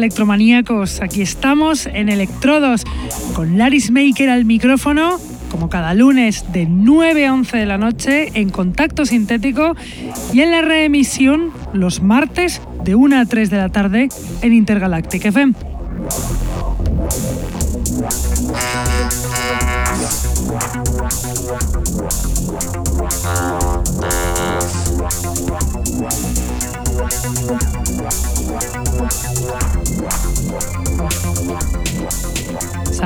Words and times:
Electromaníacos, 0.00 1.02
aquí 1.02 1.20
estamos 1.20 1.84
en 1.84 2.08
Electrodos 2.08 2.84
con 3.34 3.58
Laris 3.58 3.90
Maker 3.90 4.30
al 4.30 4.46
micrófono, 4.46 5.18
como 5.50 5.68
cada 5.68 5.92
lunes 5.92 6.50
de 6.54 6.64
9 6.64 7.26
a 7.26 7.34
11 7.34 7.58
de 7.58 7.66
la 7.66 7.76
noche 7.76 8.30
en 8.32 8.48
contacto 8.48 9.04
sintético 9.04 9.76
y 10.32 10.40
en 10.40 10.52
la 10.52 10.62
reemisión 10.62 11.50
los 11.74 12.02
martes 12.02 12.62
de 12.82 12.94
1 12.94 13.20
a 13.20 13.26
3 13.26 13.50
de 13.50 13.56
la 13.58 13.68
tarde 13.68 14.08
en 14.40 14.54
Intergalactic 14.54 15.26
FM. 15.26 15.52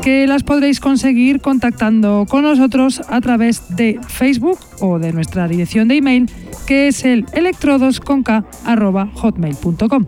que 0.00 0.26
las 0.26 0.42
podréis 0.42 0.80
conseguir 0.80 1.40
contactando 1.40 2.26
con 2.28 2.42
nosotros 2.42 3.00
a 3.08 3.20
través 3.20 3.76
de 3.76 4.00
Facebook 4.08 4.58
o 4.80 4.98
de 4.98 5.12
nuestra 5.12 5.46
dirección 5.48 5.88
de 5.88 5.96
email 5.96 6.30
que 6.66 6.88
es 6.88 7.04
el 7.04 7.26
electrodosconk.hotmail.com. 7.32 10.06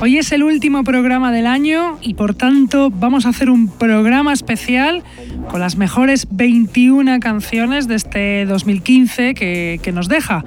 Hoy 0.00 0.18
es 0.18 0.32
el 0.32 0.42
último 0.42 0.82
programa 0.84 1.32
del 1.32 1.46
año 1.46 1.98
y 2.02 2.14
por 2.14 2.34
tanto 2.34 2.90
vamos 2.90 3.26
a 3.26 3.30
hacer 3.30 3.48
un 3.48 3.68
programa 3.68 4.32
especial 4.32 5.02
con 5.48 5.60
las 5.60 5.76
mejores 5.76 6.26
21 6.30 7.20
canciones 7.20 7.88
de 7.88 7.94
este 7.94 8.44
2015 8.44 9.34
que, 9.34 9.80
que 9.82 9.92
nos 9.92 10.08
deja. 10.08 10.44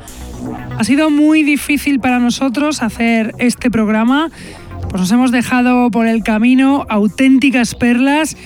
Ha 0.78 0.84
sido 0.84 1.10
muy 1.10 1.44
difícil 1.44 2.00
para 2.00 2.20
nosotros 2.20 2.84
hacer 2.84 3.34
este 3.40 3.72
programa 3.72 4.30
pues 4.90 5.02
nos 5.02 5.12
hemos 5.12 5.32
dejado 5.32 5.90
por 5.92 6.08
el 6.08 6.24
camino 6.24 6.86
auténticas 6.90 7.76
perlas. 7.76 8.38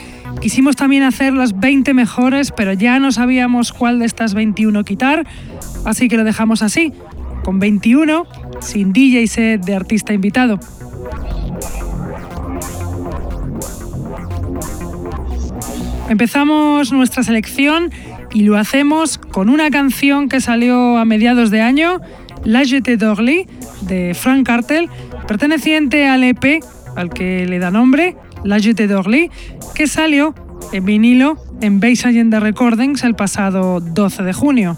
Quisimos 0.41 0.75
también 0.75 1.03
hacer 1.03 1.33
las 1.33 1.59
20 1.59 1.93
mejores, 1.93 2.51
pero 2.51 2.73
ya 2.73 2.99
no 2.99 3.11
sabíamos 3.11 3.73
cuál 3.73 3.99
de 3.99 4.05
estas 4.05 4.33
21 4.33 4.83
quitar, 4.83 5.27
así 5.85 6.07
que 6.07 6.17
lo 6.17 6.23
dejamos 6.23 6.61
así, 6.63 6.93
con 7.43 7.59
21, 7.59 8.25
sin 8.59 8.93
DJ 8.93 9.27
set 9.27 9.61
de 9.63 9.75
artista 9.75 10.13
invitado. 10.13 10.59
Empezamos 16.09 16.91
nuestra 16.91 17.23
selección 17.23 17.91
y 18.33 18.43
lo 18.43 18.57
hacemos 18.57 19.17
con 19.17 19.49
una 19.49 19.69
canción 19.69 20.27
que 20.27 20.41
salió 20.41 20.97
a 20.97 21.05
mediados 21.05 21.51
de 21.51 21.61
año, 21.61 22.01
La 22.43 22.65
Jetée 22.65 22.97
d'Orly, 22.97 23.47
de 23.81 24.13
Frank 24.13 24.45
Cartel, 24.45 24.89
perteneciente 25.31 26.09
al 26.09 26.25
EP 26.25 26.59
al 26.97 27.09
que 27.09 27.47
le 27.47 27.57
da 27.57 27.71
nombre, 27.71 28.17
La 28.43 28.59
Jetée 28.59 28.85
d'Orly, 28.85 29.31
que 29.73 29.87
salió 29.87 30.35
en 30.73 30.83
vinilo 30.83 31.37
en 31.61 31.79
Base 31.79 32.05
Agenda 32.05 32.41
Recordings 32.41 33.05
el 33.05 33.15
pasado 33.15 33.79
12 33.79 34.23
de 34.23 34.33
junio. 34.33 34.75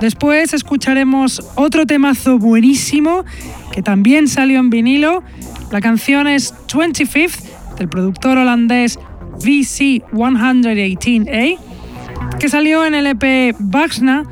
Después 0.00 0.54
escucharemos 0.54 1.42
otro 1.56 1.86
temazo 1.86 2.38
buenísimo 2.38 3.24
que 3.72 3.82
también 3.82 4.28
salió 4.28 4.60
en 4.60 4.70
vinilo. 4.70 5.24
La 5.72 5.80
canción 5.80 6.28
es 6.28 6.54
25th 6.68 7.76
del 7.78 7.88
productor 7.88 8.38
holandés 8.38 9.00
VC118A, 9.40 11.58
que 12.38 12.48
salió 12.48 12.86
en 12.86 12.94
el 12.94 13.08
EP 13.08 13.56
Baxna 13.58 14.22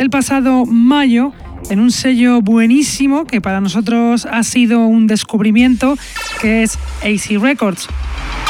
el 0.00 0.10
pasado 0.10 0.66
mayo 0.66 1.32
en 1.70 1.80
un 1.80 1.90
sello 1.90 2.40
buenísimo 2.40 3.24
que 3.24 3.40
para 3.40 3.60
nosotros 3.60 4.26
ha 4.26 4.42
sido 4.42 4.86
un 4.86 5.06
descubrimiento, 5.06 5.96
que 6.40 6.62
es 6.62 6.78
AC 7.02 7.40
Records. 7.40 7.88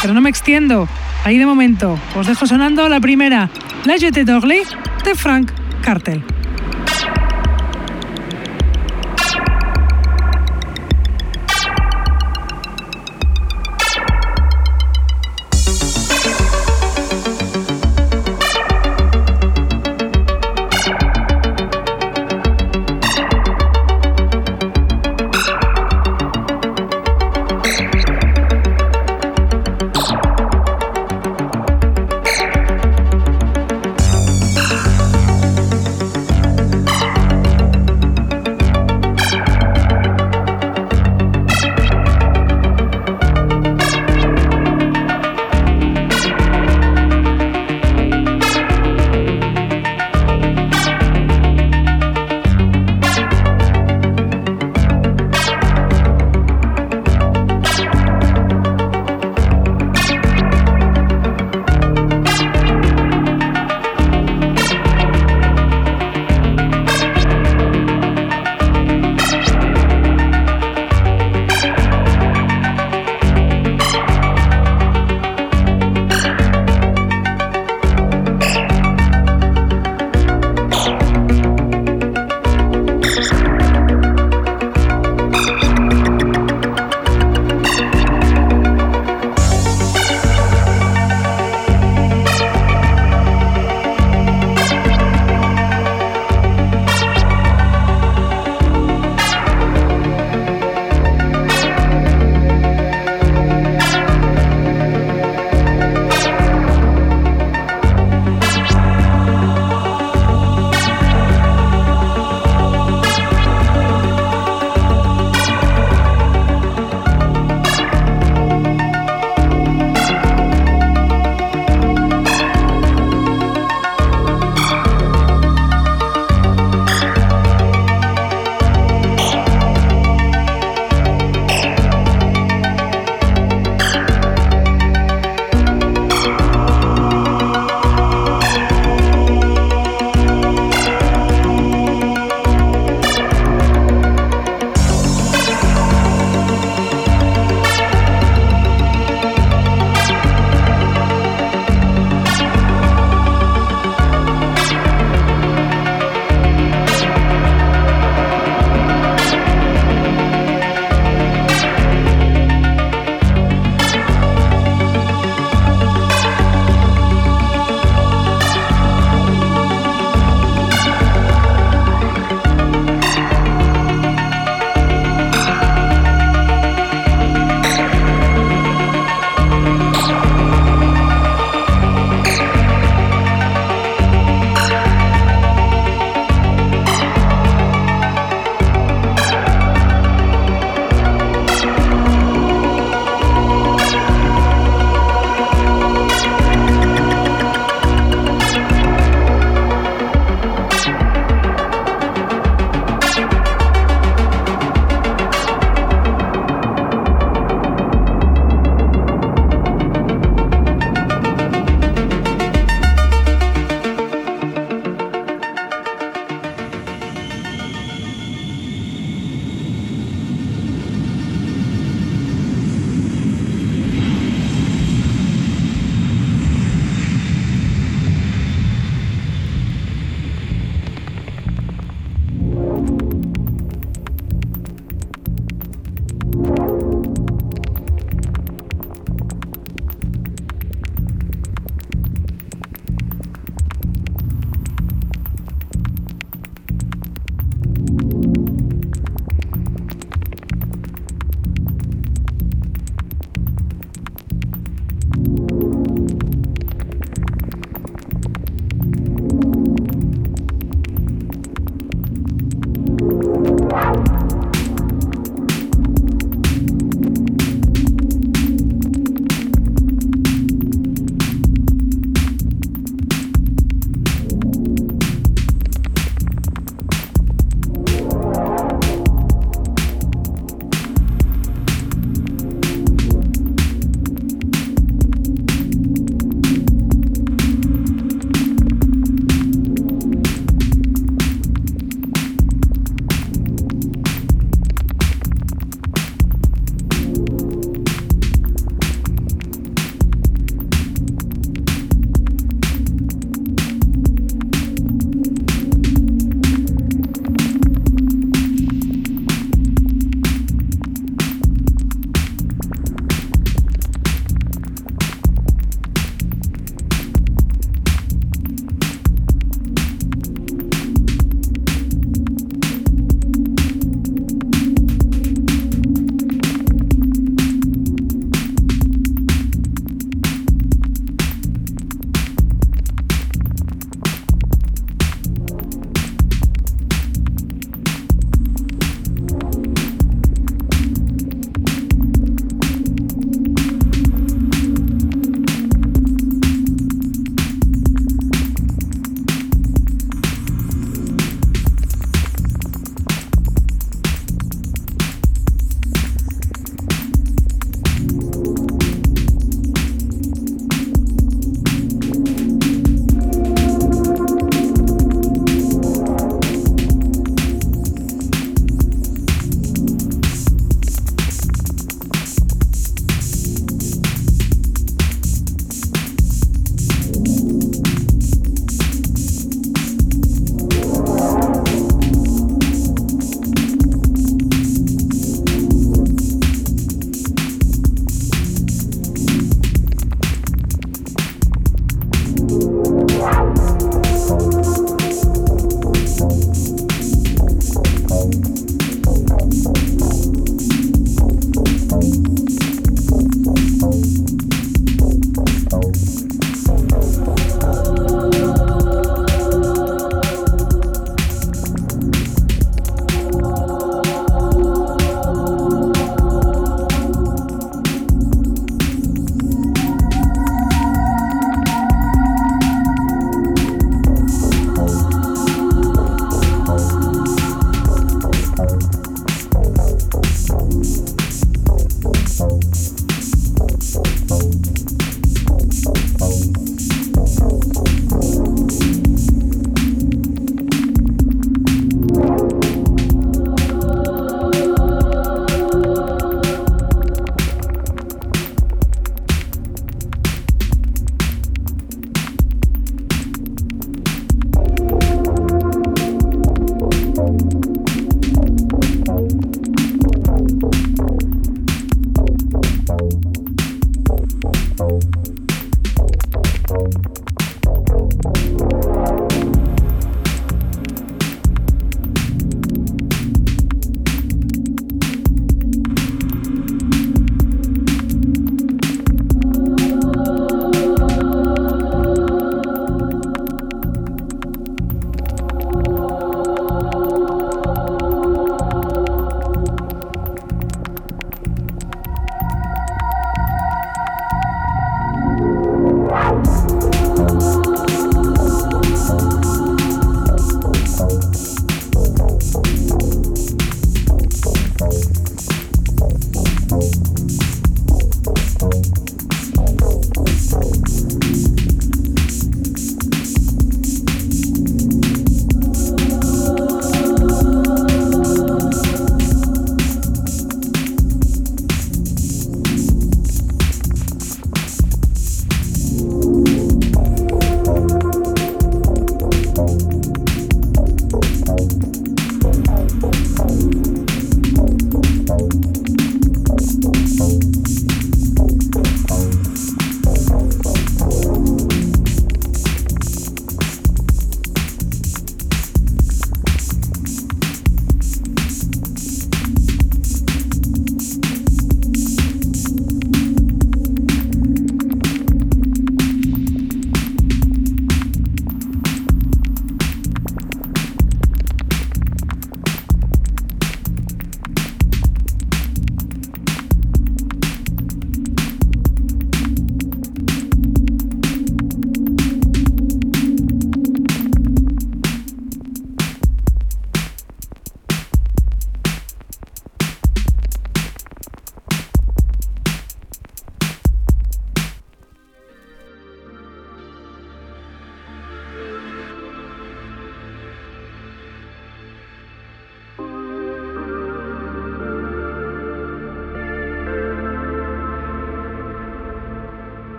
Pero 0.00 0.14
no 0.14 0.20
me 0.20 0.30
extiendo, 0.30 0.88
ahí 1.24 1.38
de 1.38 1.46
momento 1.46 1.98
os 2.16 2.26
dejo 2.26 2.46
sonando 2.46 2.88
la 2.88 3.00
primera, 3.00 3.50
La 3.84 3.96
Jetée 3.96 4.24
d'Orly 4.24 4.60
de 5.04 5.14
Frank 5.14 5.50
Cartel. 5.82 6.22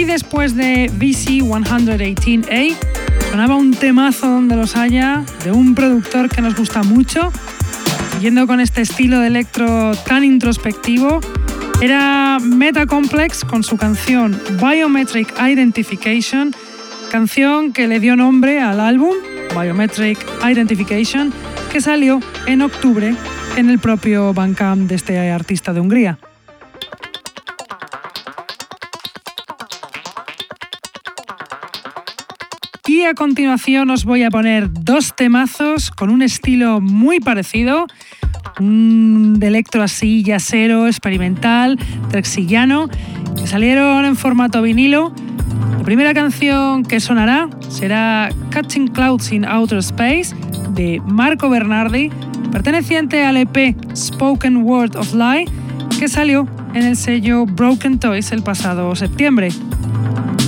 Y 0.00 0.04
después 0.06 0.56
de 0.56 0.90
VC118A, 0.98 2.74
sonaba 3.30 3.56
un 3.56 3.72
temazo 3.72 4.28
donde 4.28 4.56
los 4.56 4.74
haya, 4.74 5.26
de 5.44 5.52
un 5.52 5.74
productor 5.74 6.30
que 6.30 6.40
nos 6.40 6.56
gusta 6.56 6.82
mucho, 6.82 7.30
yendo 8.18 8.46
con 8.46 8.60
este 8.60 8.80
estilo 8.80 9.20
de 9.20 9.26
electro 9.26 9.94
tan 10.08 10.24
introspectivo. 10.24 11.20
Era 11.82 12.38
Metacomplex 12.40 13.44
con 13.44 13.62
su 13.62 13.76
canción 13.76 14.40
Biometric 14.58 15.34
Identification, 15.38 16.54
canción 17.10 17.74
que 17.74 17.86
le 17.86 18.00
dio 18.00 18.16
nombre 18.16 18.58
al 18.58 18.80
álbum 18.80 19.12
Biometric 19.50 20.18
Identification, 20.42 21.30
que 21.70 21.82
salió 21.82 22.20
en 22.46 22.62
octubre 22.62 23.14
en 23.58 23.68
el 23.68 23.78
propio 23.78 24.32
Bandcamp 24.32 24.88
de 24.88 24.94
este 24.94 25.30
artista 25.30 25.74
de 25.74 25.80
Hungría. 25.80 26.18
A 33.08 33.14
continuación 33.14 33.90
os 33.90 34.04
voy 34.04 34.22
a 34.22 34.30
poner 34.30 34.70
dos 34.70 35.16
temazos 35.16 35.90
con 35.90 36.10
un 36.10 36.22
estilo 36.22 36.80
muy 36.80 37.18
parecido, 37.18 37.86
un 38.60 39.38
electro 39.42 39.82
así, 39.82 40.22
yacero, 40.22 40.86
experimental, 40.86 41.78
trexillano, 42.10 42.88
que 43.36 43.46
salieron 43.46 44.04
en 44.04 44.16
formato 44.16 44.62
vinilo. 44.62 45.12
La 45.78 45.82
primera 45.82 46.14
canción 46.14 46.84
que 46.84 47.00
sonará 47.00 47.48
será 47.68 48.28
Catching 48.50 48.88
Clouds 48.88 49.32
in 49.32 49.44
Outer 49.44 49.78
Space 49.78 50.34
de 50.74 51.02
Marco 51.04 51.48
Bernardi, 51.48 52.10
perteneciente 52.52 53.24
al 53.24 53.38
EP 53.38 53.76
Spoken 53.96 54.58
Word 54.58 54.96
of 54.96 55.14
Lie, 55.14 55.46
que 55.98 56.06
salió 56.06 56.46
en 56.74 56.84
el 56.84 56.96
sello 56.96 57.46
Broken 57.46 57.98
Toys 57.98 58.30
el 58.30 58.42
pasado 58.42 58.94
septiembre. 58.94 59.48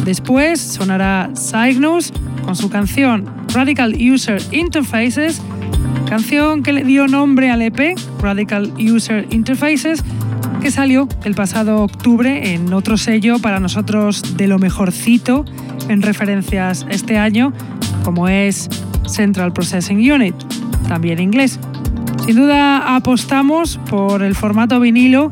Después 0.04 0.60
sonará 0.60 1.30
Cygnus 1.34 2.12
con 2.44 2.56
su 2.56 2.68
canción 2.70 3.24
Radical 3.52 3.94
User 3.94 4.40
Interfaces, 4.50 5.40
canción 6.08 6.62
que 6.62 6.72
le 6.72 6.84
dio 6.84 7.06
nombre 7.06 7.50
al 7.50 7.62
EP 7.62 7.96
Radical 8.20 8.72
User 8.78 9.26
Interfaces, 9.30 10.02
que 10.60 10.70
salió 10.70 11.08
el 11.24 11.34
pasado 11.34 11.82
octubre 11.82 12.52
en 12.52 12.72
otro 12.72 12.96
sello 12.96 13.38
para 13.38 13.60
nosotros 13.60 14.36
de 14.36 14.46
lo 14.46 14.58
mejorcito 14.58 15.44
en 15.88 16.02
referencias 16.02 16.86
este 16.90 17.18
año, 17.18 17.52
como 18.04 18.28
es 18.28 18.68
Central 19.06 19.52
Processing 19.52 20.10
Unit, 20.10 20.34
también 20.88 21.20
inglés. 21.20 21.58
Sin 22.24 22.36
duda 22.36 22.94
apostamos 22.94 23.78
por 23.90 24.22
el 24.22 24.34
formato 24.34 24.78
vinilo 24.78 25.30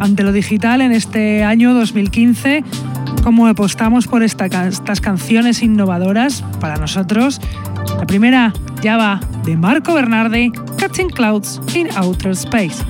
ante 0.00 0.22
lo 0.22 0.32
digital 0.32 0.80
en 0.80 0.92
este 0.92 1.42
año 1.42 1.74
2015, 1.74 2.62
como 3.28 3.46
apostamos 3.46 4.06
por 4.06 4.22
estas 4.22 5.02
canciones 5.02 5.62
innovadoras 5.62 6.42
para 6.60 6.76
nosotros. 6.76 7.42
La 7.98 8.06
primera 8.06 8.54
ya 8.80 8.96
va 8.96 9.20
de 9.44 9.54
Marco 9.54 9.92
Bernardi, 9.92 10.50
Catching 10.78 11.10
Clouds 11.10 11.60
in 11.74 11.90
Outer 11.94 12.32
Space. 12.32 12.82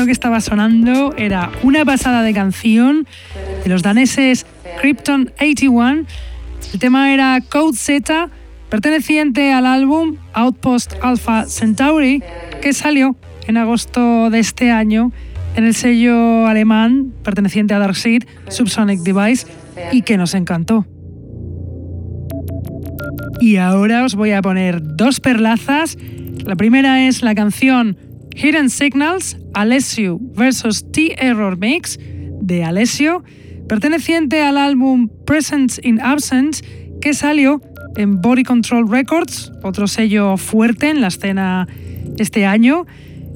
Esto 0.00 0.06
que 0.06 0.12
estaba 0.12 0.40
sonando 0.40 1.14
era 1.18 1.50
una 1.62 1.84
pasada 1.84 2.22
de 2.22 2.32
canción 2.32 3.06
de 3.62 3.68
los 3.68 3.82
daneses 3.82 4.46
Krypton 4.80 5.30
81. 5.38 6.06
El 6.72 6.78
tema 6.78 7.12
era 7.12 7.38
Code 7.46 7.76
Z, 7.76 8.30
perteneciente 8.70 9.52
al 9.52 9.66
álbum 9.66 10.16
Outpost 10.32 10.94
Alpha 11.02 11.44
Centauri, 11.44 12.22
que 12.62 12.72
salió 12.72 13.14
en 13.46 13.58
agosto 13.58 14.30
de 14.30 14.38
este 14.38 14.70
año 14.70 15.12
en 15.54 15.64
el 15.64 15.74
sello 15.74 16.46
alemán 16.46 17.12
perteneciente 17.22 17.74
a 17.74 17.78
Darkseid, 17.78 18.24
Subsonic 18.48 19.00
Device, 19.00 19.46
y 19.92 20.00
que 20.00 20.16
nos 20.16 20.32
encantó. 20.32 20.86
Y 23.38 23.56
ahora 23.56 24.06
os 24.06 24.14
voy 24.14 24.30
a 24.30 24.40
poner 24.40 24.80
dos 24.96 25.20
perlazas. 25.20 25.98
La 26.46 26.56
primera 26.56 27.06
es 27.06 27.22
la 27.22 27.34
canción 27.34 27.98
Hidden 28.34 28.70
Signals, 28.70 29.36
Alessio 29.54 30.18
vs. 30.20 30.90
T-Error 30.92 31.58
Mix 31.58 31.98
de 32.40 32.64
Alessio, 32.64 33.22
perteneciente 33.68 34.42
al 34.42 34.56
álbum 34.56 35.08
Presence 35.26 35.80
in 35.84 36.00
Absence, 36.00 36.64
que 37.00 37.14
salió 37.14 37.60
en 37.96 38.20
Body 38.20 38.44
Control 38.44 38.88
Records, 38.90 39.52
otro 39.62 39.86
sello 39.86 40.36
fuerte 40.36 40.90
en 40.90 41.00
la 41.00 41.08
escena 41.08 41.68
este 42.18 42.46
año, 42.46 42.86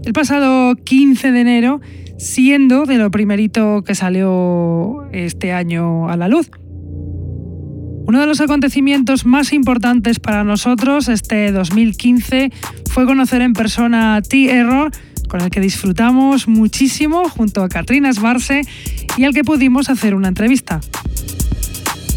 el 0.05 0.13
pasado 0.13 0.77
15 0.77 1.33
de 1.33 1.41
enero, 1.41 1.81
siendo 2.19 2.85
de 2.87 2.99
lo 2.99 3.11
primerito 3.11 3.83
que 3.83 3.95
salió 3.95 5.09
este 5.13 5.53
año 5.53 6.09
a 6.09 6.17
la 6.17 6.29
luz. 6.29 6.51
Uno 8.07 8.21
de 8.21 8.27
los 8.27 8.41
acontecimientos 8.43 9.25
más 9.25 9.53
importantes 9.55 10.21
para 10.21 10.45
nosotros 10.45 11.09
este 11.09 11.51
2015 11.53 12.51
fue 12.91 13.07
conocer 13.07 13.41
en 13.41 13.55
persona 13.55 14.17
a 14.17 14.23
T-Error, 14.23 14.91
con 15.35 15.43
el 15.43 15.51
que 15.51 15.59
disfrutamos 15.59 16.47
muchísimo 16.47 17.29
junto 17.29 17.65
a 17.65 17.69
Katrina 17.69 18.13
Sbarse 18.13 18.61
y 19.17 19.25
al 19.25 19.35
que 19.35 19.43
pudimos 19.43 19.91
hacer 19.91 20.15
una 20.15 20.29
entrevista. 20.29 20.81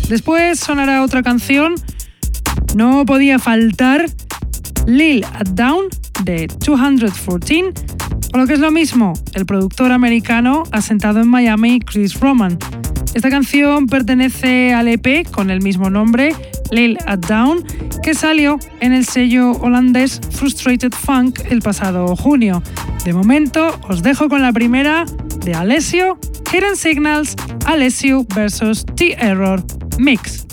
Después 0.07 0.59
sonará 0.59 1.01
otra 1.01 1.23
canción, 1.23 1.73
no 2.75 3.07
podía 3.07 3.39
faltar 3.39 4.05
Lil 4.85 5.25
at 5.33 5.47
Down 5.47 5.85
de 6.25 6.45
214, 6.45 7.63
o 8.35 8.37
lo 8.37 8.45
que 8.45 8.53
es 8.53 8.59
lo 8.59 8.69
mismo, 8.69 9.13
el 9.33 9.47
productor 9.47 9.93
americano 9.93 10.61
asentado 10.71 11.19
en 11.19 11.27
Miami, 11.27 11.79
Chris 11.79 12.19
Roman. 12.19 12.59
Esta 13.15 13.31
canción 13.31 13.87
pertenece 13.87 14.75
al 14.75 14.89
EP 14.89 15.27
con 15.31 15.49
el 15.49 15.61
mismo 15.61 15.89
nombre, 15.89 16.35
Lil 16.71 16.97
at 17.05 17.19
Down, 17.19 17.63
que 18.03 18.13
salió 18.13 18.59
en 18.79 18.93
el 18.93 19.05
sello 19.05 19.51
holandés 19.51 20.19
Frustrated 20.31 20.91
Funk 20.91 21.39
el 21.49 21.61
pasado 21.61 22.15
junio. 22.15 22.61
De 23.05 23.13
momento, 23.13 23.79
os 23.87 24.03
dejo 24.03 24.29
con 24.29 24.41
la 24.41 24.51
primera 24.51 25.05
de 25.43 25.53
Alessio, 25.53 26.17
Hidden 26.51 26.75
Signals, 26.75 27.35
Alessio 27.65 28.25
vs. 28.25 28.85
T-Error 28.95 29.63
Mix. 29.97 30.45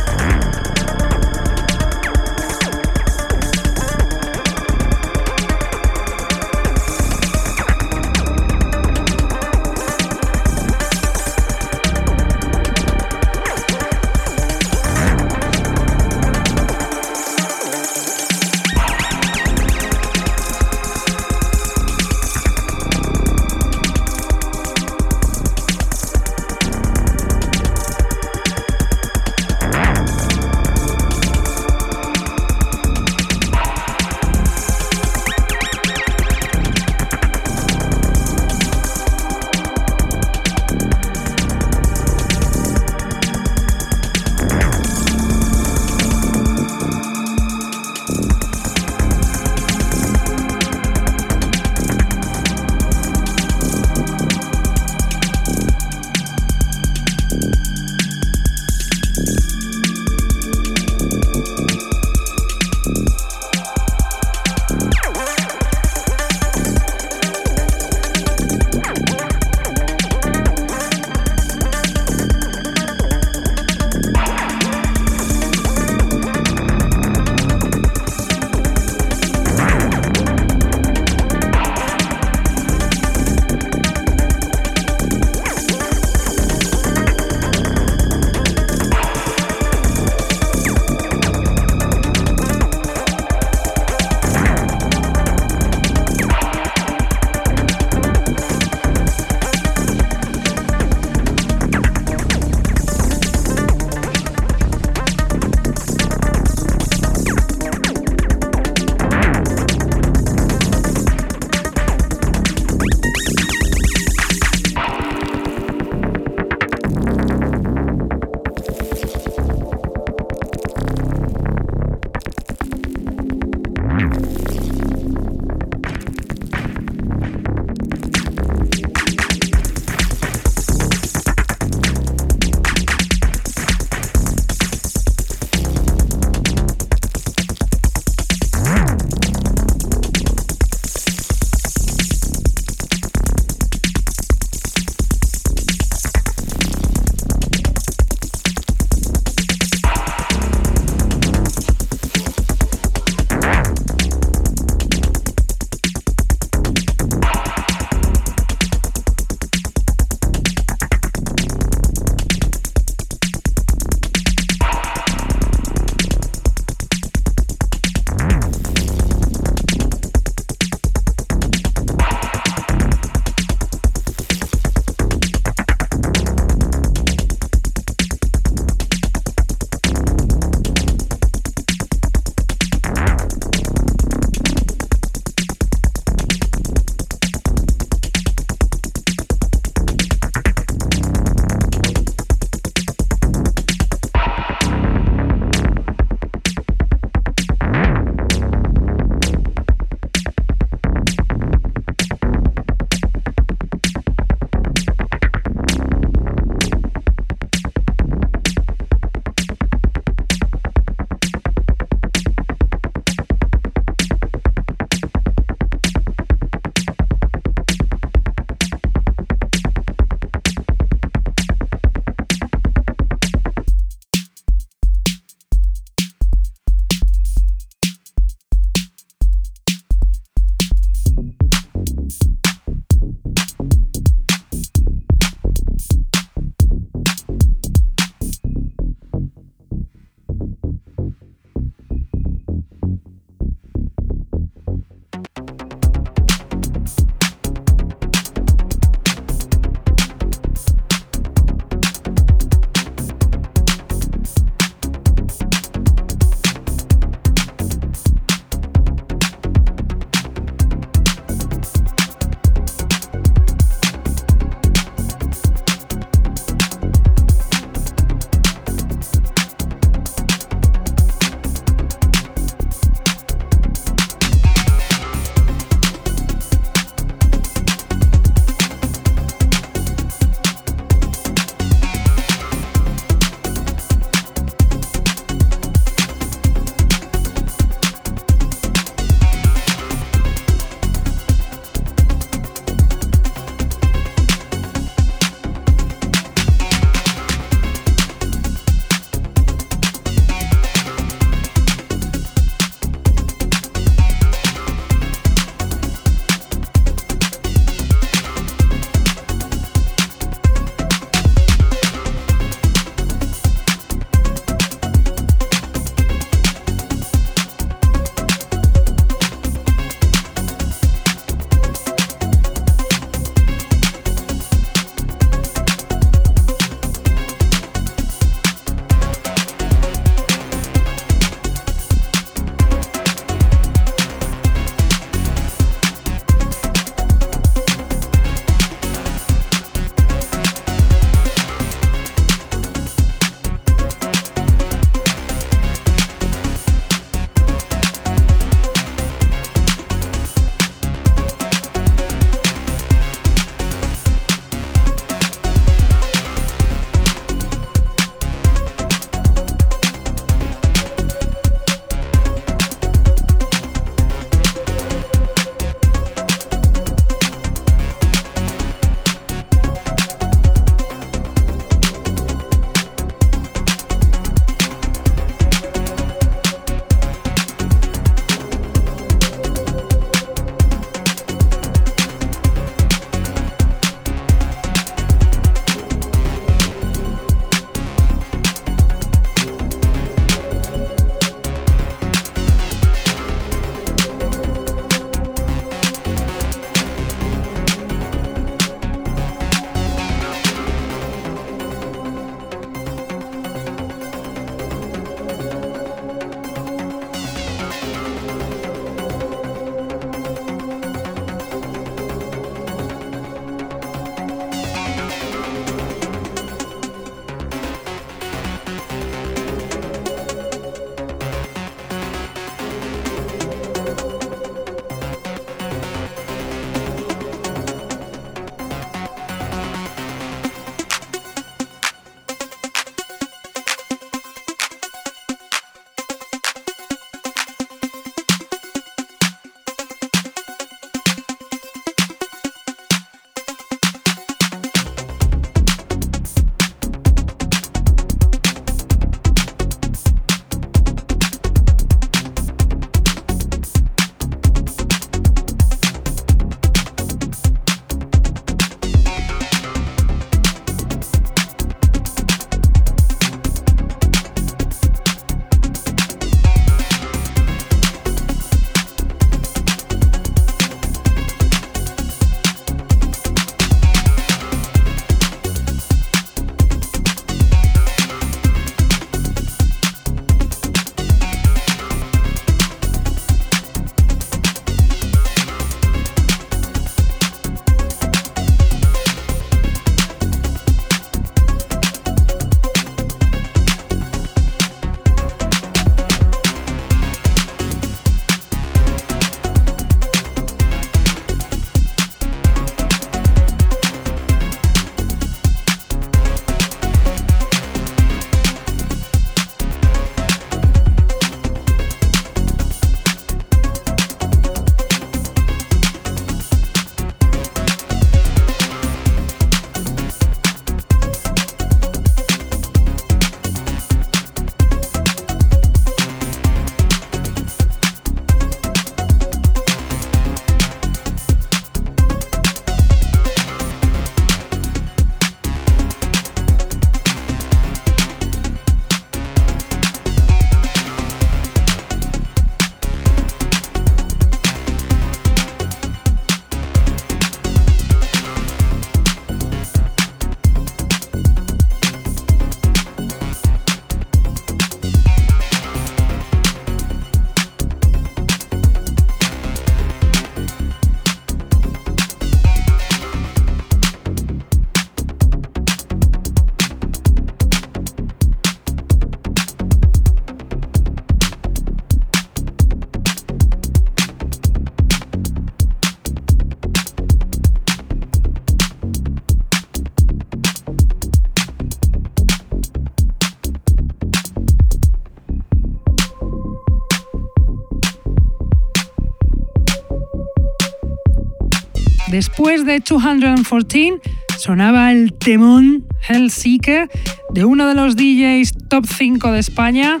Después 592.16 592.64
de 592.64 592.80
214 592.80 594.00
sonaba 594.38 594.90
el 594.90 595.12
temón 595.12 595.84
Hellseeker 596.08 596.88
de 597.34 597.44
uno 597.44 597.68
de 597.68 597.74
los 597.74 597.94
DJs 597.94 598.68
top 598.70 598.86
5 598.86 599.32
de 599.32 599.38
España, 599.38 600.00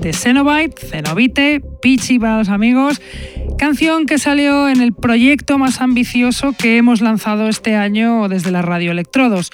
de 0.00 0.12
Cenobite, 0.12 0.84
Cenobite, 0.84 1.62
Pichi 1.80 2.18
para 2.18 2.38
los 2.38 2.48
amigos, 2.48 3.00
canción 3.56 4.06
que 4.06 4.18
salió 4.18 4.68
en 4.68 4.80
el 4.80 4.92
proyecto 4.94 5.56
más 5.56 5.80
ambicioso 5.80 6.56
que 6.58 6.76
hemos 6.76 7.00
lanzado 7.00 7.48
este 7.48 7.76
año 7.76 8.26
desde 8.28 8.50
la 8.50 8.62
radio 8.62 8.90
Electrodos. 8.90 9.52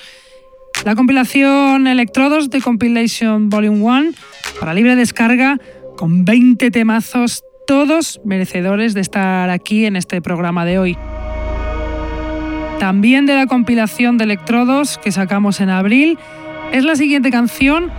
La 0.86 0.94
compilación 0.94 1.86
Electrodos 1.86 2.48
de 2.48 2.62
Compilation 2.62 3.50
Volume 3.50 3.82
1 3.82 4.10
para 4.58 4.72
libre 4.72 4.96
descarga 4.96 5.60
con 5.98 6.24
20 6.24 6.70
temazos, 6.70 7.44
todos 7.66 8.22
merecedores 8.24 8.94
de 8.94 9.02
estar 9.02 9.50
aquí 9.50 9.84
en 9.84 9.96
este 9.96 10.22
programa 10.22 10.64
de 10.64 10.78
hoy. 10.78 10.96
También 12.80 13.26
de 13.26 13.34
la 13.34 13.46
compilación 13.46 14.16
de 14.16 14.24
Electrodos 14.24 14.96
que 14.96 15.12
sacamos 15.12 15.60
en 15.60 15.68
abril, 15.68 16.18
es 16.72 16.82
la 16.82 16.96
siguiente 16.96 17.30
canción, 17.30 17.90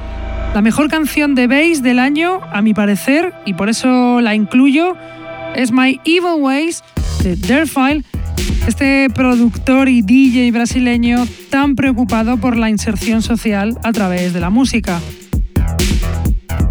la 0.55 0.61
mejor 0.61 0.89
canción 0.89 1.35
de 1.35 1.45
bass 1.45 1.83
del 1.83 1.99
año, 1.99 2.39
a 2.51 2.63
mi 2.63 2.73
parecer, 2.73 3.31
y 3.45 3.53
por 3.53 3.69
eso 3.69 4.21
la 4.21 4.33
incluyo, 4.33 4.97
es 5.55 5.71
My 5.71 6.01
Evil 6.03 6.39
Ways 6.39 6.83
de 7.21 7.35
Darefile 7.35 8.03
este 8.67 9.07
productor 9.13 9.87
y 9.87 10.01
DJ 10.01 10.51
brasileño 10.51 11.25
tan 11.51 11.75
preocupado 11.75 12.37
por 12.37 12.57
la 12.57 12.71
inserción 12.71 13.21
social 13.21 13.77
a 13.83 13.91
través 13.91 14.33
de 14.33 14.39
la 14.39 14.49
música. 14.49 14.99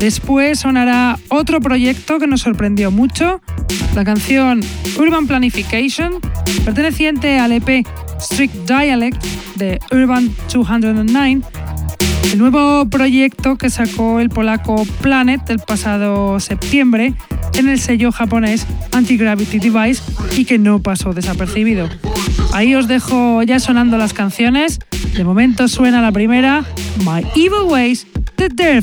Después 0.00 0.60
sonará 0.60 1.18
otro 1.28 1.60
proyecto 1.60 2.18
que 2.18 2.26
nos 2.26 2.40
sorprendió 2.40 2.90
mucho, 2.90 3.42
la 3.94 4.02
canción 4.02 4.62
Urban 4.98 5.26
Planification, 5.26 6.14
perteneciente 6.64 7.38
al 7.38 7.52
EP 7.52 7.86
Strict 8.18 8.54
Dialect 8.66 9.22
de 9.56 9.78
Urban 9.92 10.34
209, 10.50 11.42
el 12.32 12.38
nuevo 12.38 12.88
proyecto 12.88 13.56
que 13.56 13.70
sacó 13.70 14.20
el 14.20 14.28
polaco 14.28 14.84
Planet 15.00 15.48
el 15.50 15.58
pasado 15.58 16.38
septiembre 16.40 17.14
en 17.54 17.68
el 17.68 17.80
sello 17.80 18.12
japonés 18.12 18.66
Anti-Gravity 18.92 19.58
Device 19.58 20.02
y 20.36 20.44
que 20.44 20.58
no 20.58 20.80
pasó 20.80 21.12
desapercibido. 21.12 21.88
Ahí 22.52 22.74
os 22.74 22.88
dejo 22.88 23.42
ya 23.42 23.58
sonando 23.60 23.98
las 23.98 24.12
canciones. 24.12 24.78
De 25.14 25.24
momento 25.24 25.68
suena 25.68 26.00
la 26.00 26.12
primera, 26.12 26.64
My 26.98 27.26
Evil 27.34 27.68
Ways, 27.68 28.06
The 28.36 28.48
Dare 28.48 28.82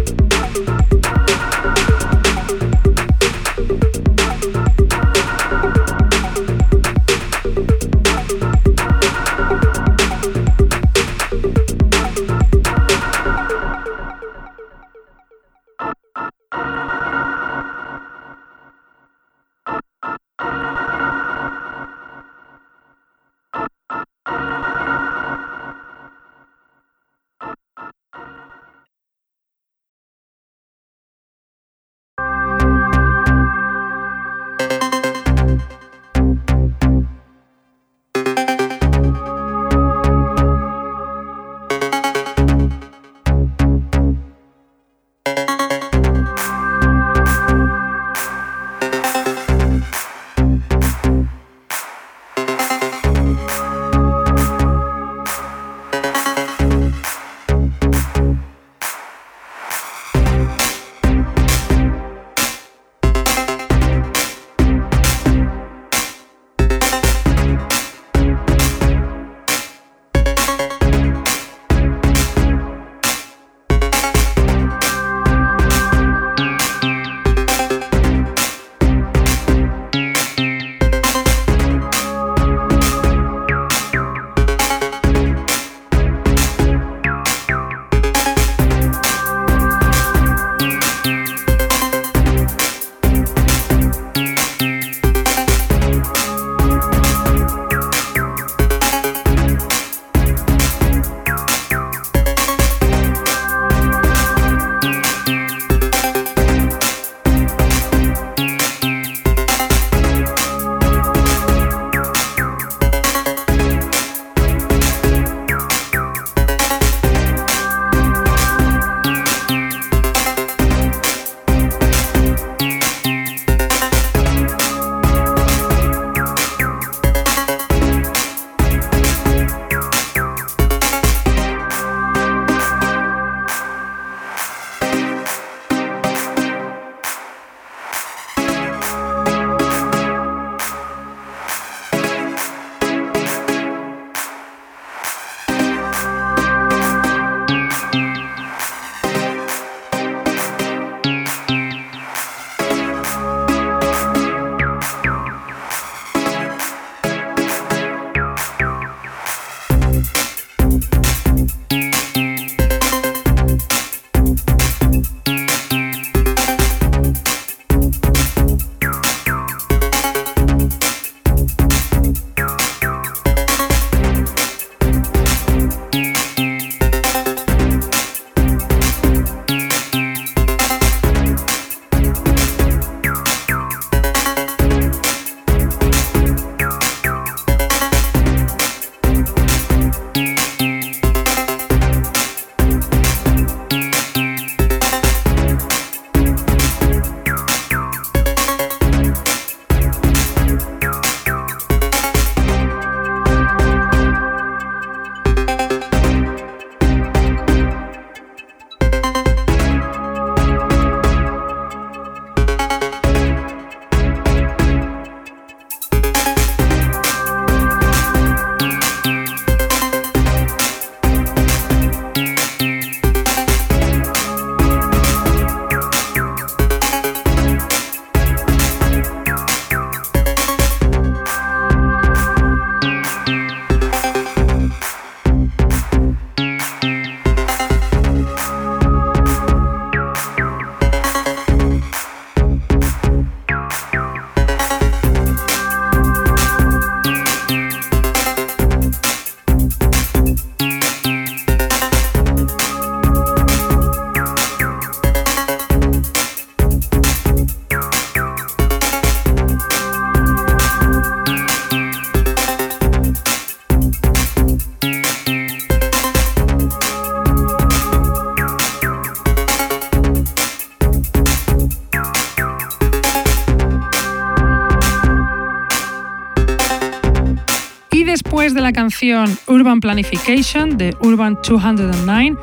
Urban 279.47 279.79
Planification 279.79 280.77
de 280.77 280.95
Urban 281.01 281.35
209, 281.43 282.37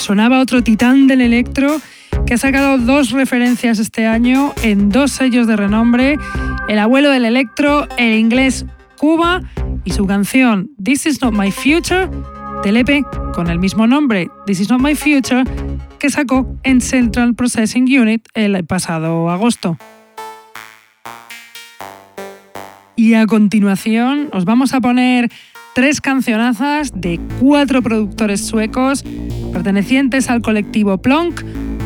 sonaba 0.00 0.40
otro 0.40 0.60
titán 0.62 1.06
del 1.06 1.20
electro 1.20 1.80
que 2.26 2.34
ha 2.34 2.38
sacado 2.38 2.78
dos 2.78 3.12
referencias 3.12 3.78
este 3.78 4.06
año 4.06 4.52
en 4.64 4.88
dos 4.88 5.12
sellos 5.12 5.46
de 5.46 5.54
renombre, 5.54 6.18
el 6.68 6.78
abuelo 6.80 7.10
del 7.10 7.24
electro, 7.24 7.86
el 7.96 8.18
inglés 8.18 8.66
Cuba 8.98 9.40
y 9.84 9.92
su 9.92 10.04
canción 10.06 10.70
This 10.82 11.06
Is 11.06 11.22
Not 11.22 11.32
My 11.32 11.52
Future 11.52 12.08
del 12.64 12.78
EP 12.78 13.04
con 13.32 13.48
el 13.48 13.60
mismo 13.60 13.86
nombre, 13.86 14.30
This 14.46 14.60
Is 14.60 14.70
Not 14.70 14.80
My 14.80 14.96
Future, 14.96 15.44
que 16.00 16.10
sacó 16.10 16.52
en 16.64 16.80
Central 16.80 17.34
Processing 17.34 17.84
Unit 17.84 18.26
el 18.34 18.64
pasado 18.64 19.30
agosto. 19.30 19.78
Y 22.96 23.14
a 23.14 23.26
continuación 23.26 24.28
os 24.32 24.44
vamos 24.44 24.74
a 24.74 24.80
poner 24.80 25.30
tres 25.74 26.00
cancionazas 26.00 26.92
de 26.94 27.20
cuatro 27.40 27.82
productores 27.82 28.46
suecos 28.46 29.04
pertenecientes 29.52 30.30
al 30.30 30.42
colectivo 30.42 30.98
Plonk, 30.98 31.42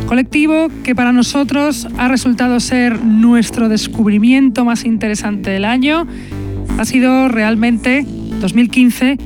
colectivo 0.07 0.69
que 0.83 0.95
para 0.95 1.13
nosotros 1.13 1.89
ha 1.99 2.09
resultado 2.09 2.61
ser 2.61 3.03
nuestro 3.03 3.69
descubrimiento 3.69 4.65
más 4.65 4.85
interesante 4.85 5.51
del 5.51 5.65
año. 5.65 6.07
Ha 6.79 6.85
sido 6.85 7.29
realmente 7.29 8.05
2015 8.41 9.19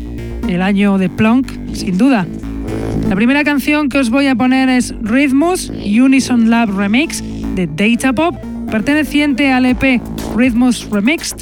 el 0.48 0.62
año 0.62 0.98
de 0.98 1.08
Plonk, 1.08 1.46
sin 1.72 1.98
duda. 1.98 2.26
La 3.08 3.16
primera 3.16 3.44
canción 3.44 3.88
que 3.88 3.98
os 3.98 4.10
voy 4.10 4.26
a 4.26 4.34
poner 4.34 4.68
es 4.68 4.94
Rhythmus 5.00 5.70
Unison 5.70 6.50
Lab 6.50 6.76
Remix 6.76 7.22
de 7.54 7.66
Data 7.66 8.12
Pop, 8.12 8.34
perteneciente 8.70 9.52
al 9.52 9.66
EP 9.66 10.00
Rhythmus 10.36 10.88
Remixed, 10.90 11.38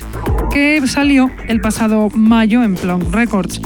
que 0.52 0.86
salió 0.86 1.30
el 1.48 1.60
pasado 1.60 2.08
mayo 2.14 2.62
en 2.62 2.74
Plonk 2.74 3.12
Records. 3.12 3.60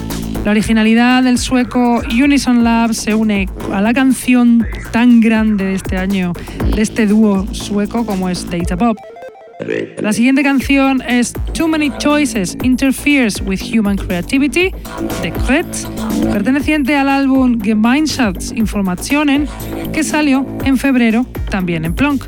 La 0.44 0.52
originalidad 0.52 1.22
del 1.22 1.38
sueco 1.38 2.02
Unison 2.10 2.64
Lab 2.64 2.94
se 2.94 3.14
une 3.14 3.48
a 3.72 3.80
la 3.80 3.92
canción 3.92 4.66
tan 4.90 5.20
grande 5.20 5.64
de 5.66 5.74
este 5.74 5.98
año 5.98 6.32
de 6.74 6.80
este 6.80 7.06
dúo 7.06 7.46
sueco 7.52 8.06
como 8.06 8.28
es 8.28 8.48
Data 8.48 8.76
Pop. 8.76 8.96
La 9.98 10.14
siguiente 10.14 10.42
canción 10.42 11.02
es 11.06 11.34
Too 11.52 11.68
Many 11.68 11.92
Choices 11.98 12.56
Interferes 12.62 13.42
with 13.42 13.60
Human 13.60 13.96
Creativity 13.98 14.72
de 15.20 15.32
Kretz, 15.46 15.86
perteneciente 16.32 16.96
al 16.96 17.10
álbum 17.10 17.60
Gemeinschaftsinformationen 17.60 19.46
que 19.92 20.02
salió 20.02 20.46
en 20.64 20.78
febrero 20.78 21.26
también 21.50 21.84
en 21.84 21.94
Plonk. 21.94 22.24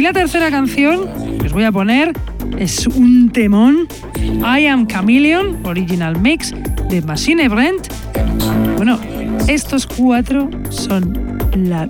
Y 0.00 0.02
la 0.02 0.14
tercera 0.14 0.50
canción 0.50 1.10
que 1.38 1.48
os 1.48 1.52
voy 1.52 1.64
a 1.64 1.72
poner 1.72 2.14
es 2.58 2.86
un 2.86 3.28
temón, 3.28 3.86
I 4.16 4.64
Am 4.64 4.86
Chameleon, 4.86 5.58
Original 5.66 6.18
Mix 6.18 6.54
de 6.88 7.02
Machine 7.02 7.46
Brent. 7.50 7.86
Bueno, 8.78 8.98
estos 9.46 9.86
cuatro 9.86 10.48
son 10.70 11.38
la, 11.54 11.86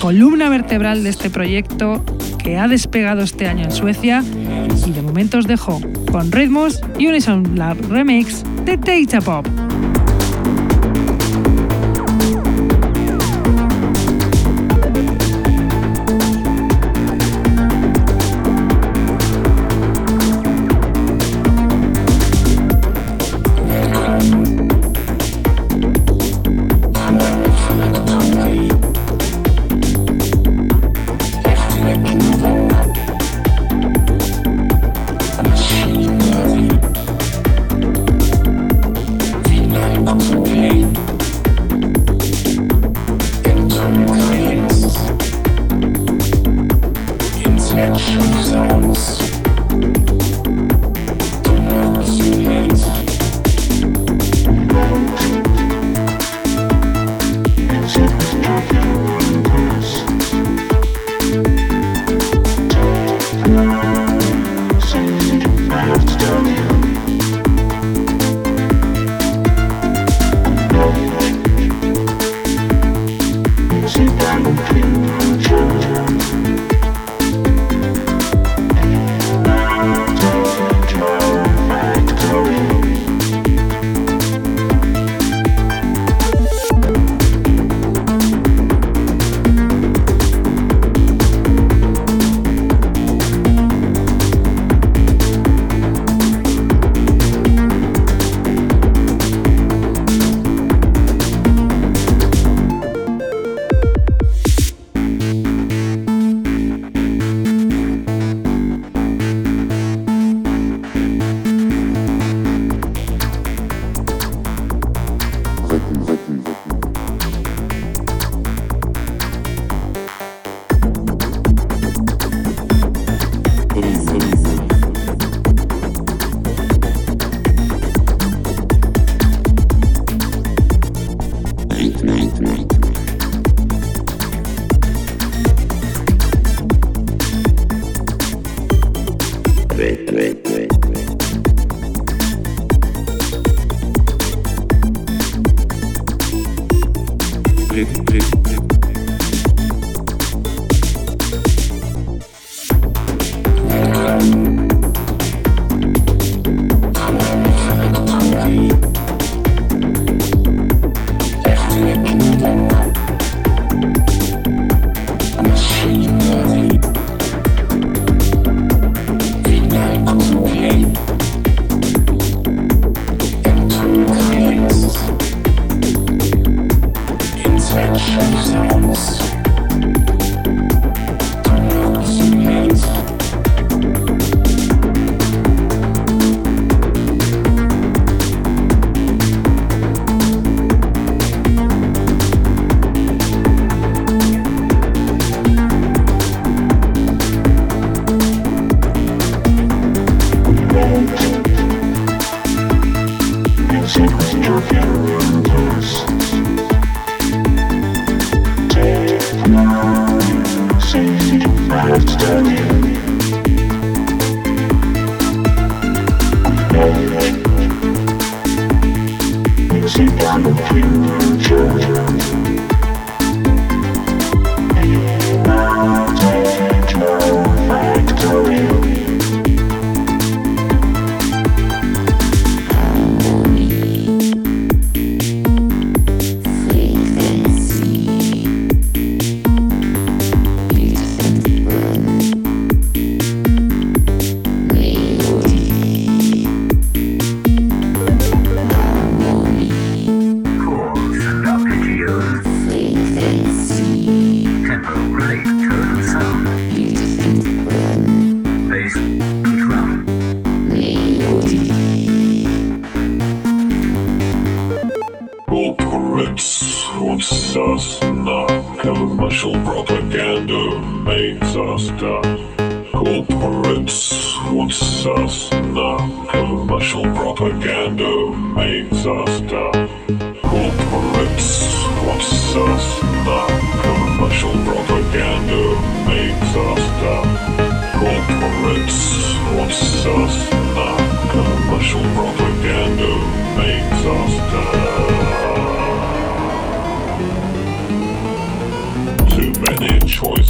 columna 0.00 0.48
vertebral 0.48 1.04
de 1.04 1.10
este 1.10 1.30
proyecto 1.30 2.04
que 2.42 2.58
ha 2.58 2.66
despegado 2.66 3.20
este 3.20 3.46
año 3.46 3.62
en 3.62 3.70
Suecia 3.70 4.24
y 4.84 4.90
de 4.90 5.00
momento 5.00 5.38
os 5.38 5.46
dejo 5.46 5.80
con 6.10 6.32
ritmos 6.32 6.80
Unison 6.96 7.54
Lab 7.54 7.76
Remix 7.90 8.42
de 8.64 8.76
Data 8.76 9.20
Pop. 9.20 9.46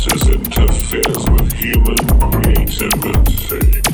senses 0.01 0.28
interferes 0.28 1.31
with 1.31 1.52
human 1.52 1.97
creativity. 2.31 3.89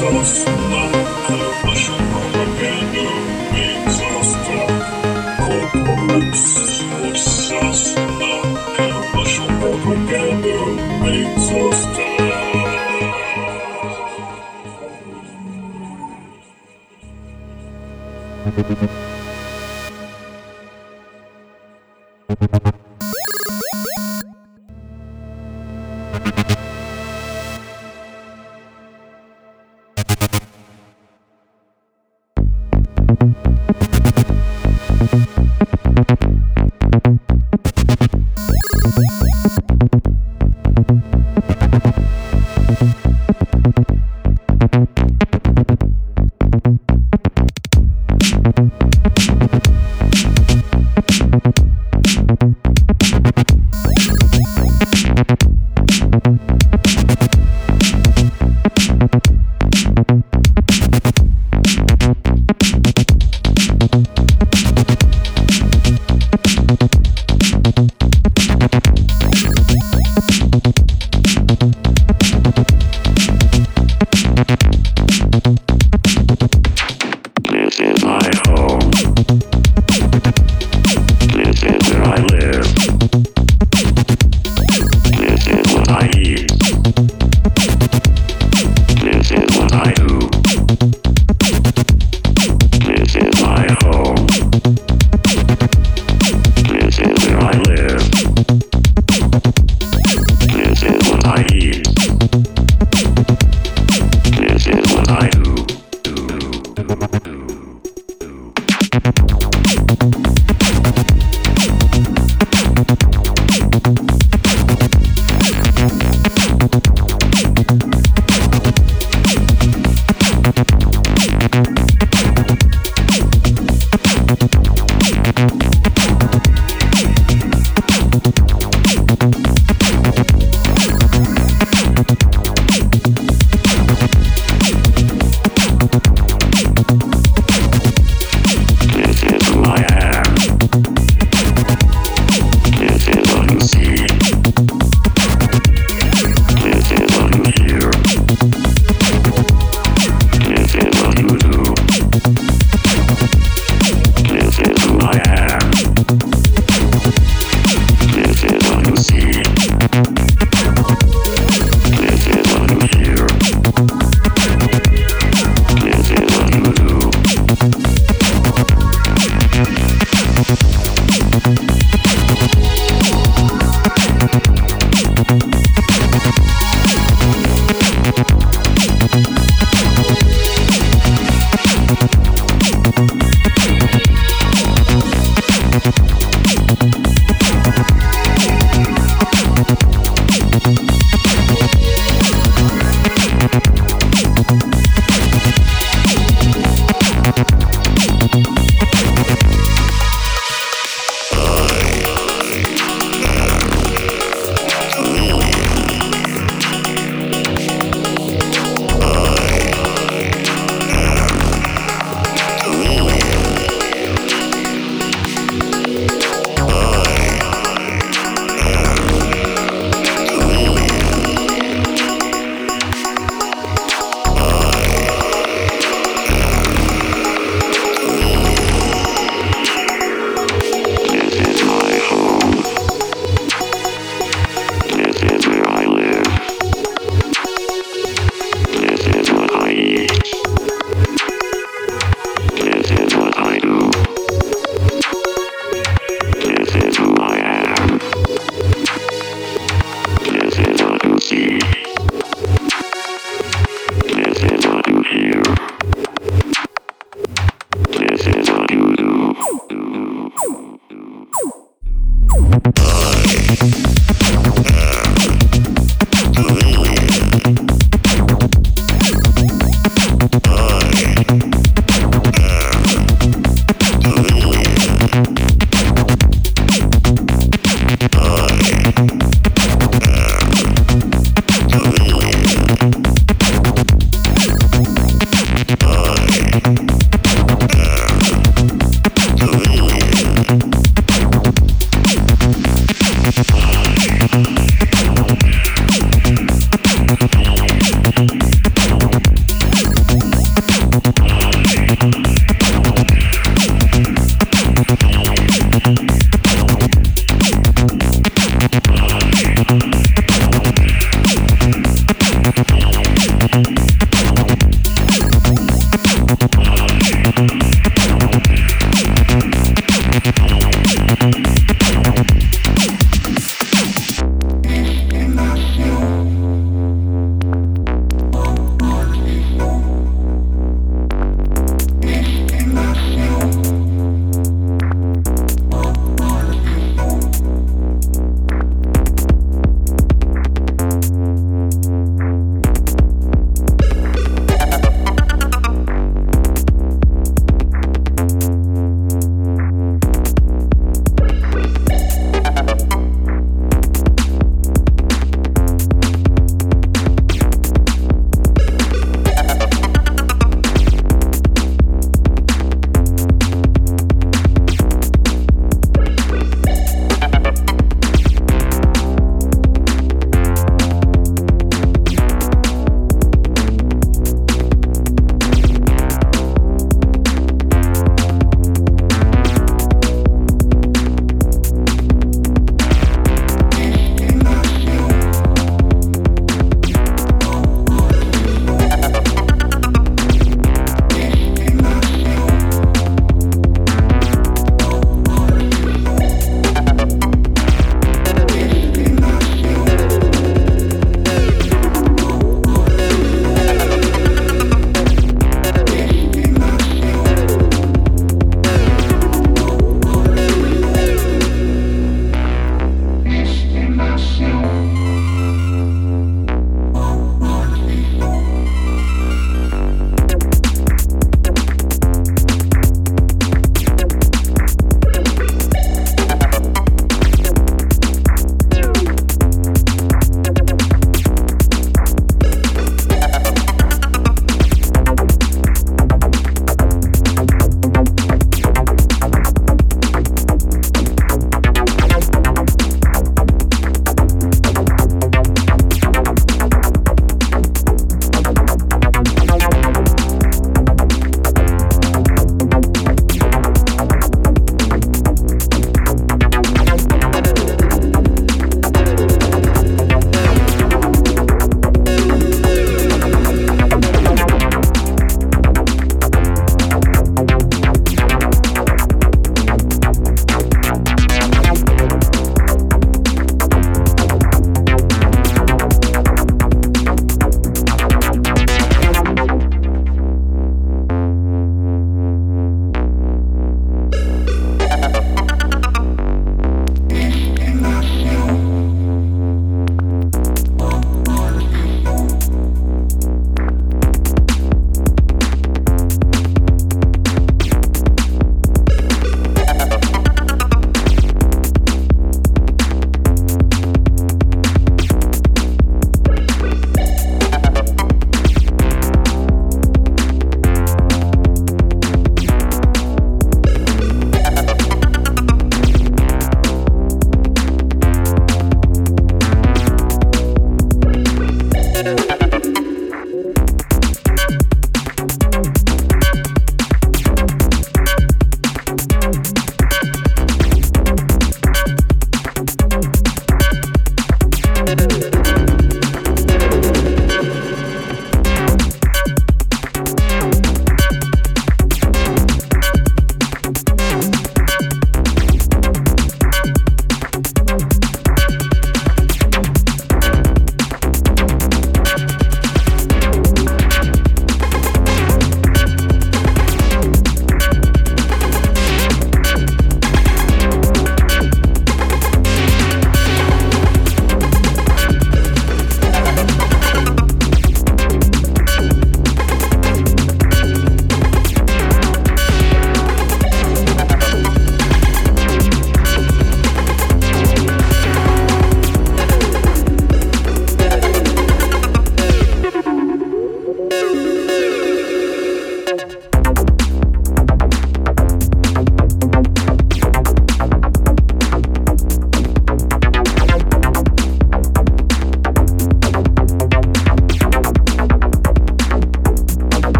Sauce, 0.00 0.46
love. 0.46 0.99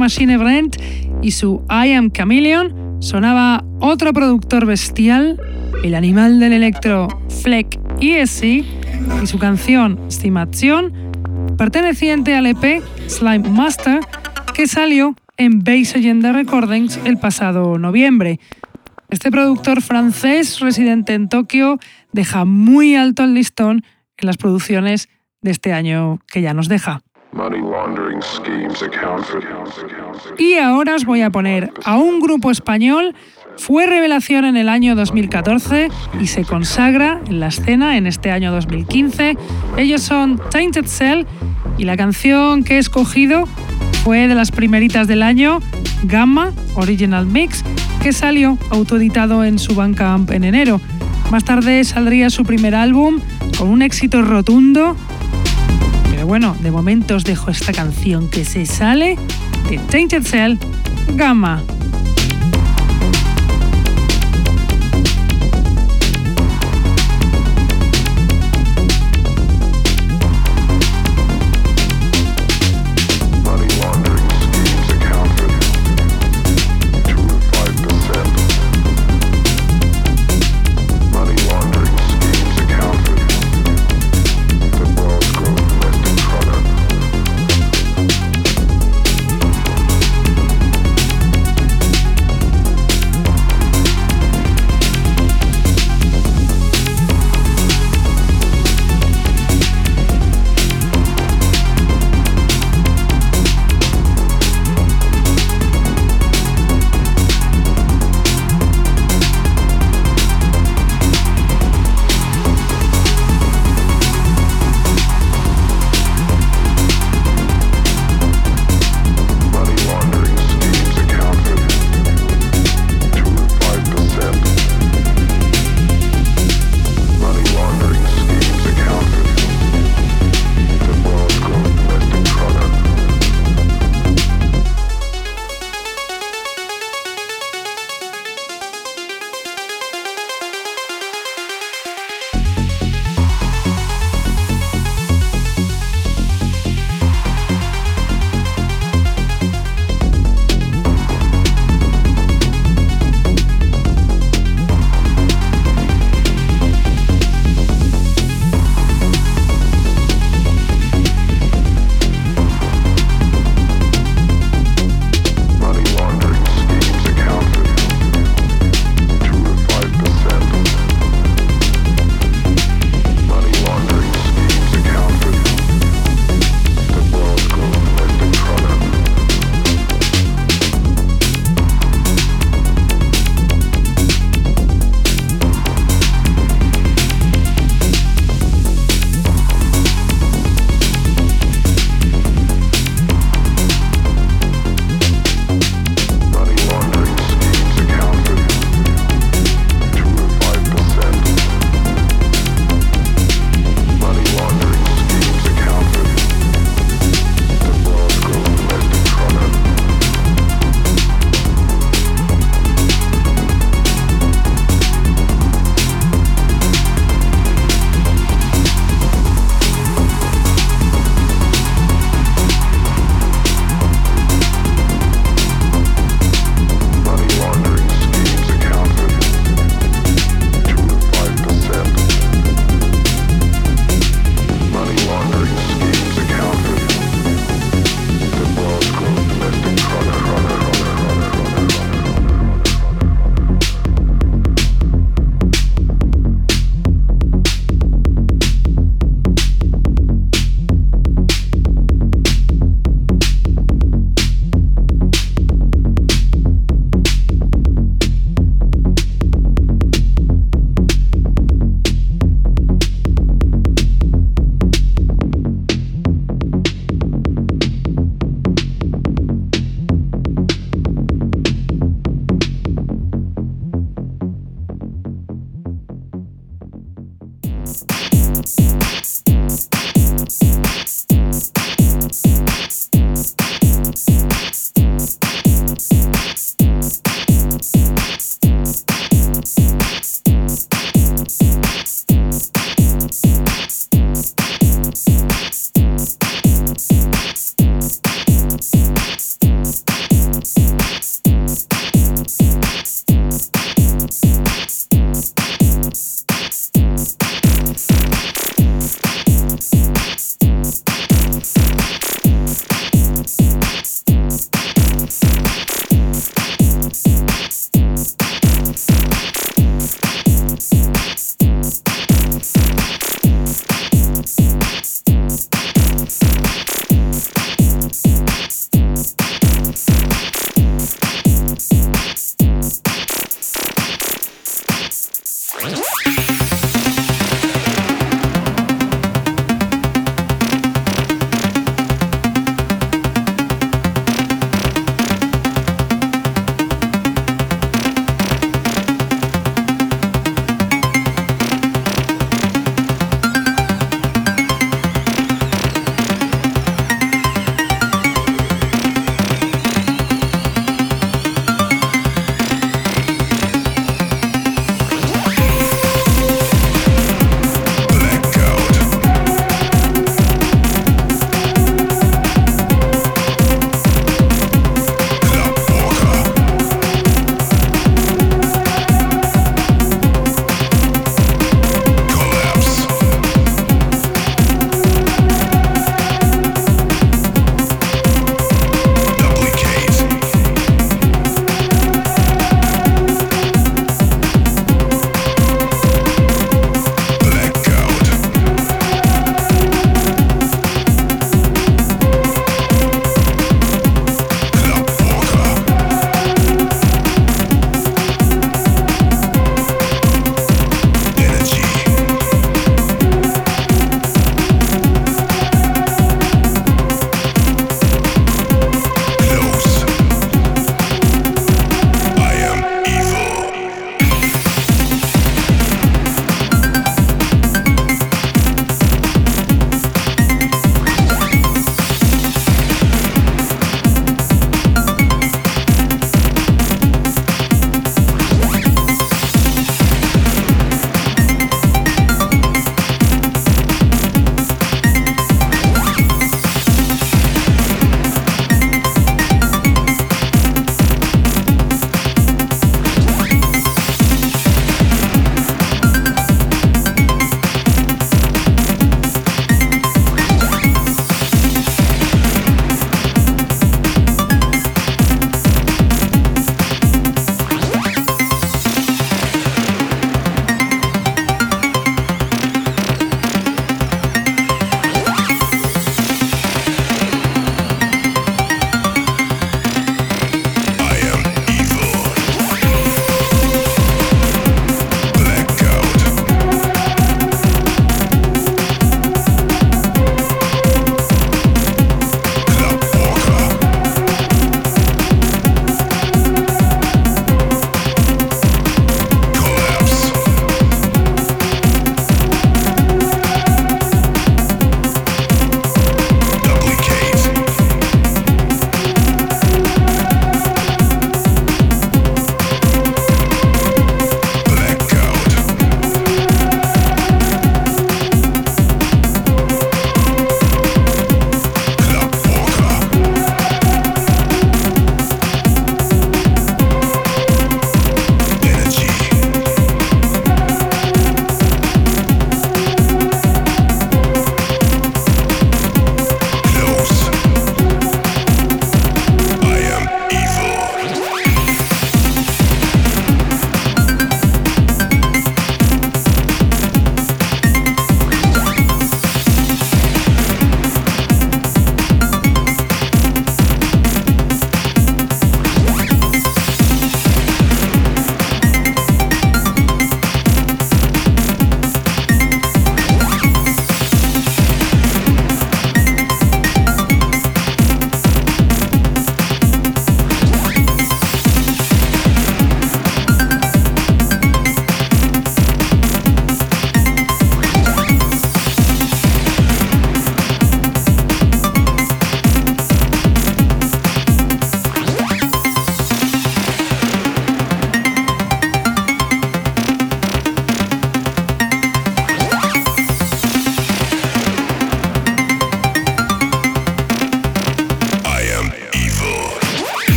Machine 0.00 0.38
Brent 0.38 0.76
y 1.22 1.30
su 1.30 1.62
I 1.68 1.92
Am 1.92 2.10
Chameleon, 2.10 2.96
sonaba 3.00 3.64
otro 3.78 4.12
productor 4.12 4.66
bestial, 4.66 5.38
el 5.84 5.94
animal 5.94 6.40
del 6.40 6.54
electro 6.54 7.08
Fleck 7.42 7.78
ESC, 8.00 8.42
y 9.22 9.26
su 9.26 9.38
canción 9.38 10.00
Stimación, 10.10 10.92
perteneciente 11.56 12.34
al 12.34 12.46
EP 12.46 12.82
Slime 13.06 13.48
Master, 13.50 14.00
que 14.54 14.66
salió 14.66 15.14
en 15.36 15.60
Base 15.60 15.98
Agenda 15.98 16.32
Recordings 16.32 16.98
el 17.04 17.18
pasado 17.18 17.78
noviembre. 17.78 18.40
Este 19.10 19.30
productor 19.30 19.82
francés 19.82 20.60
residente 20.60 21.12
en 21.14 21.28
Tokio 21.28 21.78
deja 22.12 22.44
muy 22.44 22.94
alto 22.94 23.24
el 23.24 23.34
listón 23.34 23.84
en 24.16 24.26
las 24.26 24.38
producciones 24.38 25.08
de 25.42 25.50
este 25.50 25.72
año 25.72 26.20
que 26.26 26.42
ya 26.42 26.54
nos 26.54 26.68
deja. 26.68 27.02
Y 30.38 30.54
ahora 30.54 30.96
os 30.96 31.04
voy 31.04 31.22
a 31.22 31.30
poner 31.30 31.72
a 31.84 31.96
un 31.96 32.20
grupo 32.20 32.50
español. 32.50 33.14
Fue 33.56 33.86
revelación 33.86 34.44
en 34.44 34.56
el 34.56 34.68
año 34.68 34.96
2014 34.96 35.88
y 36.20 36.26
se 36.26 36.44
consagra 36.44 37.20
en 37.28 37.40
la 37.40 37.48
escena 37.48 37.96
en 37.96 38.06
este 38.06 38.30
año 38.30 38.50
2015. 38.52 39.36
Ellos 39.76 40.02
son 40.02 40.40
Tainted 40.50 40.86
Cell 40.86 41.24
y 41.78 41.84
la 41.84 41.96
canción 41.96 42.64
que 42.64 42.76
he 42.76 42.78
escogido 42.78 43.46
fue 44.02 44.26
de 44.26 44.34
las 44.34 44.50
primeritas 44.50 45.06
del 45.06 45.22
año, 45.22 45.60
Gamma 46.04 46.52
Original 46.74 47.26
Mix, 47.26 47.62
que 48.02 48.12
salió 48.12 48.58
autoeditado 48.70 49.44
en 49.44 49.58
su 49.58 49.74
Bandcamp 49.74 50.30
en 50.30 50.44
enero. 50.44 50.80
Más 51.30 51.44
tarde 51.44 51.84
saldría 51.84 52.30
su 52.30 52.44
primer 52.44 52.74
álbum 52.74 53.20
con 53.58 53.68
un 53.68 53.82
éxito 53.82 54.22
rotundo 54.22 54.96
pero 56.20 56.28
bueno, 56.28 56.54
de 56.60 56.70
momento 56.70 57.16
os 57.16 57.24
dejo 57.24 57.50
esta 57.50 57.72
canción 57.72 58.28
que 58.28 58.44
se 58.44 58.66
sale 58.66 59.16
de 59.70 59.78
Tainted 59.78 60.22
Cell, 60.22 60.58
Gamma. 61.14 61.62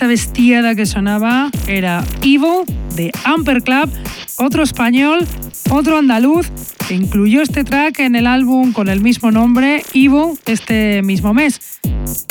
Esta 0.00 0.08
bestiada 0.08 0.74
que 0.74 0.86
sonaba 0.86 1.50
era 1.66 2.02
Evil 2.22 2.64
de 2.96 3.12
Amper 3.22 3.62
Club, 3.62 3.90
otro 4.38 4.62
español, 4.62 5.26
otro 5.68 5.98
andaluz, 5.98 6.50
que 6.88 6.94
incluyó 6.94 7.42
este 7.42 7.64
track 7.64 7.98
en 7.98 8.16
el 8.16 8.26
álbum 8.26 8.72
con 8.72 8.88
el 8.88 9.02
mismo 9.02 9.30
nombre, 9.30 9.82
Evil, 9.92 10.38
este 10.46 11.02
mismo 11.02 11.34
mes. 11.34 11.80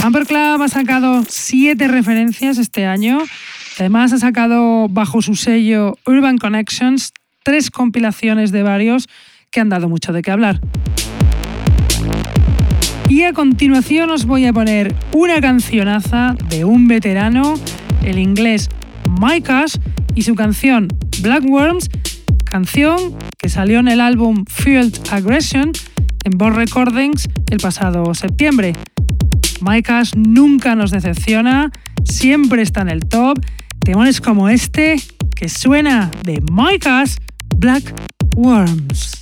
Amper 0.04 0.26
Club 0.26 0.64
ha 0.64 0.68
sacado 0.68 1.24
siete 1.30 1.88
referencias 1.88 2.58
este 2.58 2.88
año. 2.88 3.20
Además, 3.78 4.14
ha 4.14 4.18
sacado 4.18 4.88
bajo 4.90 5.22
su 5.22 5.36
sello 5.36 5.96
Urban 6.08 6.40
Connections 6.40 7.14
tres 7.44 7.70
compilaciones 7.70 8.52
de 8.52 8.64
varios 8.64 9.08
que 9.52 9.60
han 9.60 9.70
dado 9.70 9.90
mucho 9.90 10.12
de 10.12 10.24
qué 10.24 10.32
hablar. 10.32 10.60
Y 13.20 13.24
a 13.24 13.34
continuación 13.34 14.12
os 14.12 14.24
voy 14.26 14.46
a 14.46 14.54
poner 14.54 14.96
una 15.12 15.42
cancionaza 15.42 16.38
de 16.48 16.64
un 16.64 16.88
veterano, 16.88 17.56
el 18.02 18.18
inglés 18.18 18.70
Mike 19.20 19.52
Ash, 19.52 19.76
y 20.16 20.22
su 20.22 20.36
canción 20.36 20.88
Black 21.22 21.44
Worms, 21.44 21.90
canción 22.46 23.18
que 23.38 23.50
salió 23.50 23.80
en 23.80 23.90
el 23.90 24.00
álbum 24.00 24.46
Field 24.48 25.02
Aggression 25.12 25.74
en 26.24 26.38
Boss 26.38 26.56
Recordings 26.56 27.28
el 27.52 27.58
pasado 27.58 28.14
septiembre. 28.14 28.74
Mike 29.60 29.92
Ash 29.92 30.14
nunca 30.16 30.76
nos 30.76 30.92
decepciona, 30.92 31.72
siempre 32.06 32.62
está 32.62 32.84
en 32.84 32.90
el 32.90 33.02
top. 33.02 33.38
Temones 33.84 34.22
como 34.22 34.48
este 34.48 34.96
que 35.36 35.50
suena 35.50 36.10
de 36.24 36.42
Mike 36.54 36.88
Ash 36.88 37.18
Black 37.58 37.94
Worms. 38.38 39.20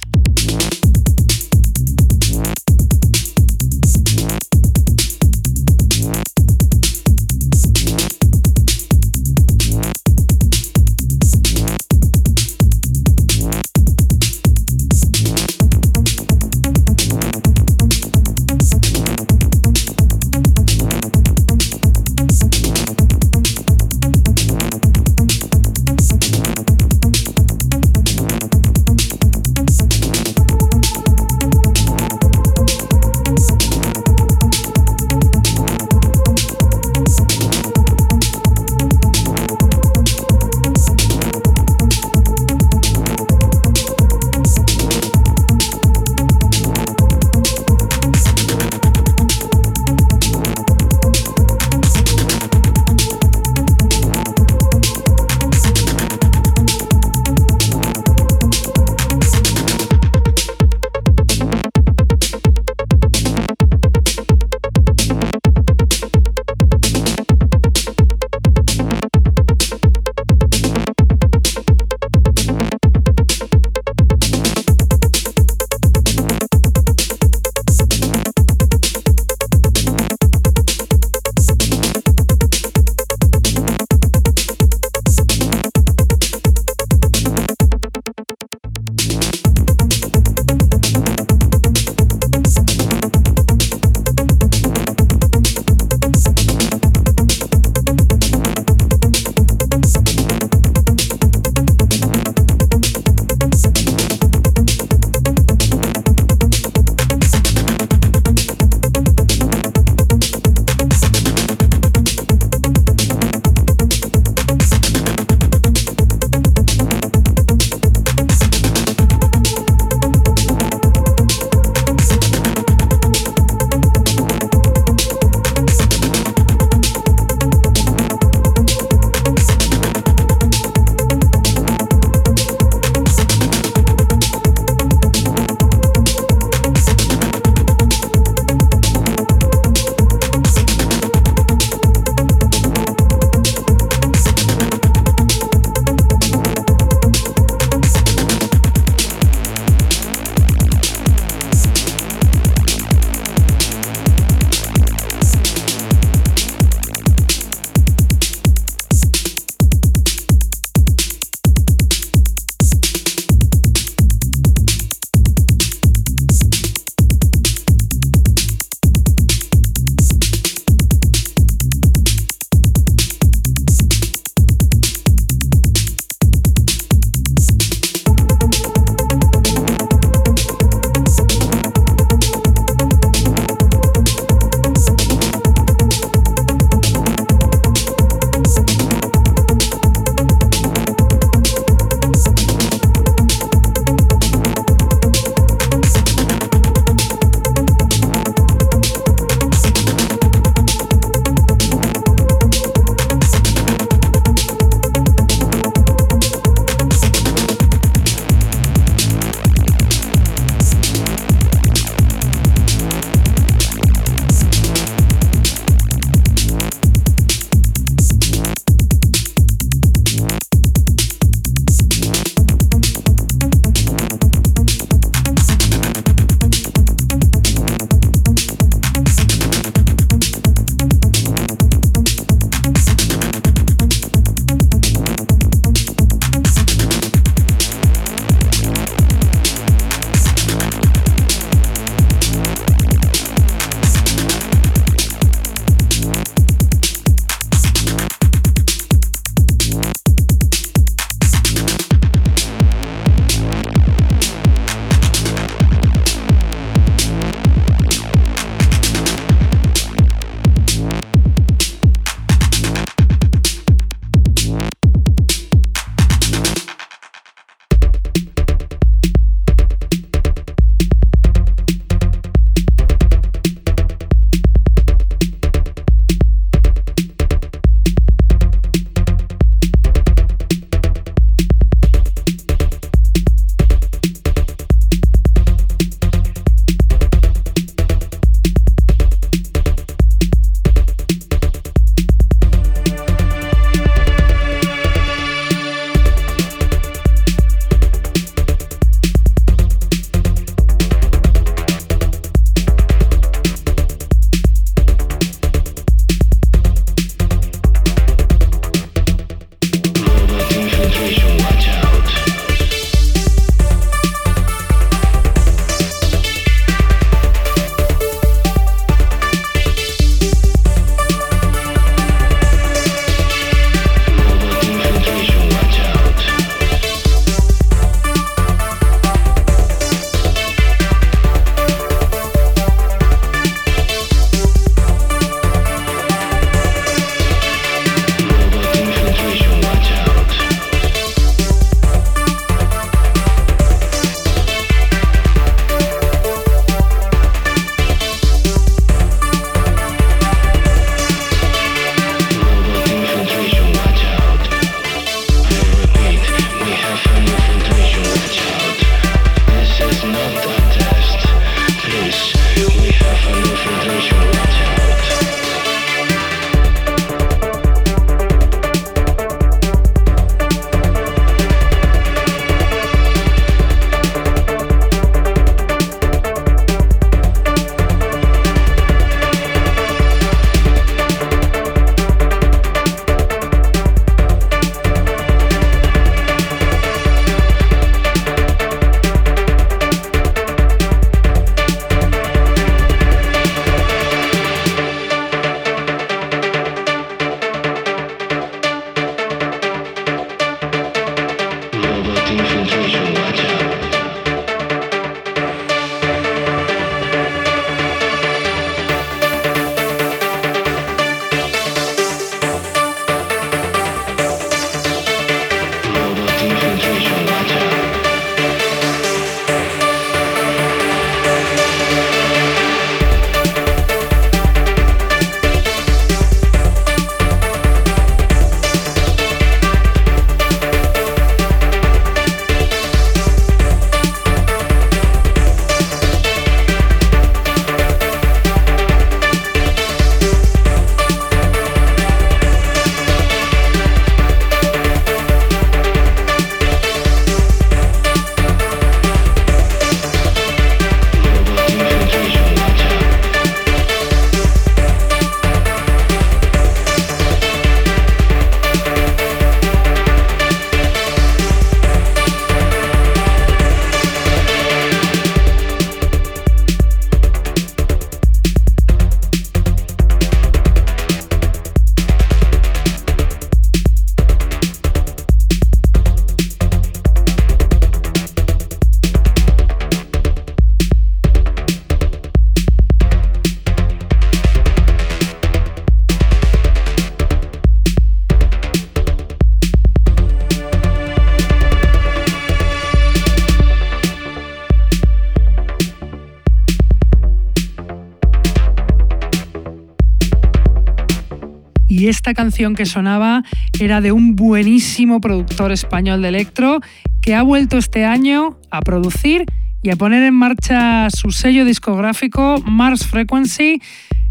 Esta 502.27 502.43
canción 502.43 502.75
que 502.75 502.85
sonaba 502.85 503.41
era 503.79 504.01
de 504.01 504.11
un 504.11 504.35
buenísimo 504.35 505.21
productor 505.21 505.71
español 505.71 506.21
de 506.21 506.27
electro 506.27 506.81
que 507.21 507.35
ha 507.35 507.41
vuelto 507.41 507.77
este 507.77 508.03
año 508.03 508.59
a 508.69 508.81
producir 508.81 509.45
y 509.81 509.91
a 509.91 509.95
poner 509.95 510.23
en 510.23 510.33
marcha 510.33 511.09
su 511.09 511.31
sello 511.31 511.63
discográfico 511.63 512.61
Mars 512.65 513.07
Frequency. 513.07 513.81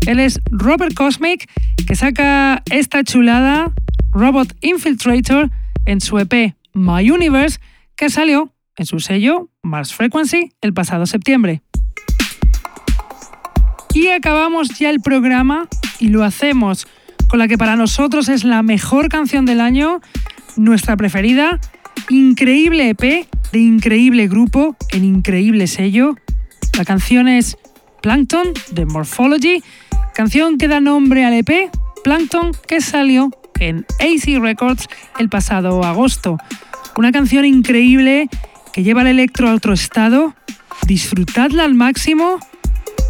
Él 0.07 0.21
es 0.21 0.41
Robert 0.51 0.93
Cosmic, 0.93 1.51
que 1.87 1.95
saca 1.97 2.63
esta 2.71 3.03
chulada 3.03 3.73
Robot 4.11 4.55
Infiltrator 4.61 5.51
en 5.87 6.03
su 6.03 6.19
EP 6.19 6.55
My 6.75 7.11
Universe, 7.11 7.61
que 7.97 8.11
salió 8.11 8.53
en 8.77 8.85
su 8.85 9.01
sello 9.01 9.49
Mars 9.63 9.95
Frequency 9.95 10.53
el 10.61 10.75
pasado 10.75 11.07
septiembre. 11.07 11.63
Y 13.95 14.09
acabamos 14.09 14.79
ya 14.79 14.91
el 14.91 15.01
programa 15.01 15.67
y 15.99 16.09
lo 16.09 16.25
hacemos 16.25 16.87
con 17.29 17.39
la 17.39 17.49
que 17.49 17.59
para 17.59 17.77
nosotros 17.77 18.29
es 18.29 18.45
la 18.45 18.63
mejor 18.63 19.09
canción 19.09 19.47
del 19.47 19.61
año, 19.61 20.01
nuestra 20.57 20.97
preferida, 20.97 21.61
increíble 22.09 22.91
EP 22.91 23.27
de 23.53 23.59
increíble 23.59 24.29
grupo 24.29 24.77
en 24.91 25.05
increíble 25.05 25.67
sello. 25.67 26.17
La 26.77 26.85
canción 26.85 27.29
es 27.29 27.57
Plankton 28.03 28.49
de 28.71 28.87
Morphology, 28.87 29.63
canción 30.15 30.59
que 30.59 30.69
da 30.69 30.81
nombre 30.81 31.25
al 31.25 31.35
EP 31.35 31.71
Plankton 32.05 32.53
que 32.69 32.81
salió 32.81 33.31
en 33.59 33.87
AC 33.99 34.41
Records 34.41 34.89
el 35.19 35.29
pasado 35.29 35.83
agosto. 35.85 36.39
Una 36.97 37.13
canción 37.13 37.45
increíble 37.45 38.29
que 38.73 38.83
lleva 38.83 39.03
el 39.03 39.09
electro 39.09 39.49
a 39.49 39.55
otro 39.55 39.73
estado. 39.73 40.35
Disfrutadla 40.87 41.65
al 41.65 41.75
máximo 41.75 42.39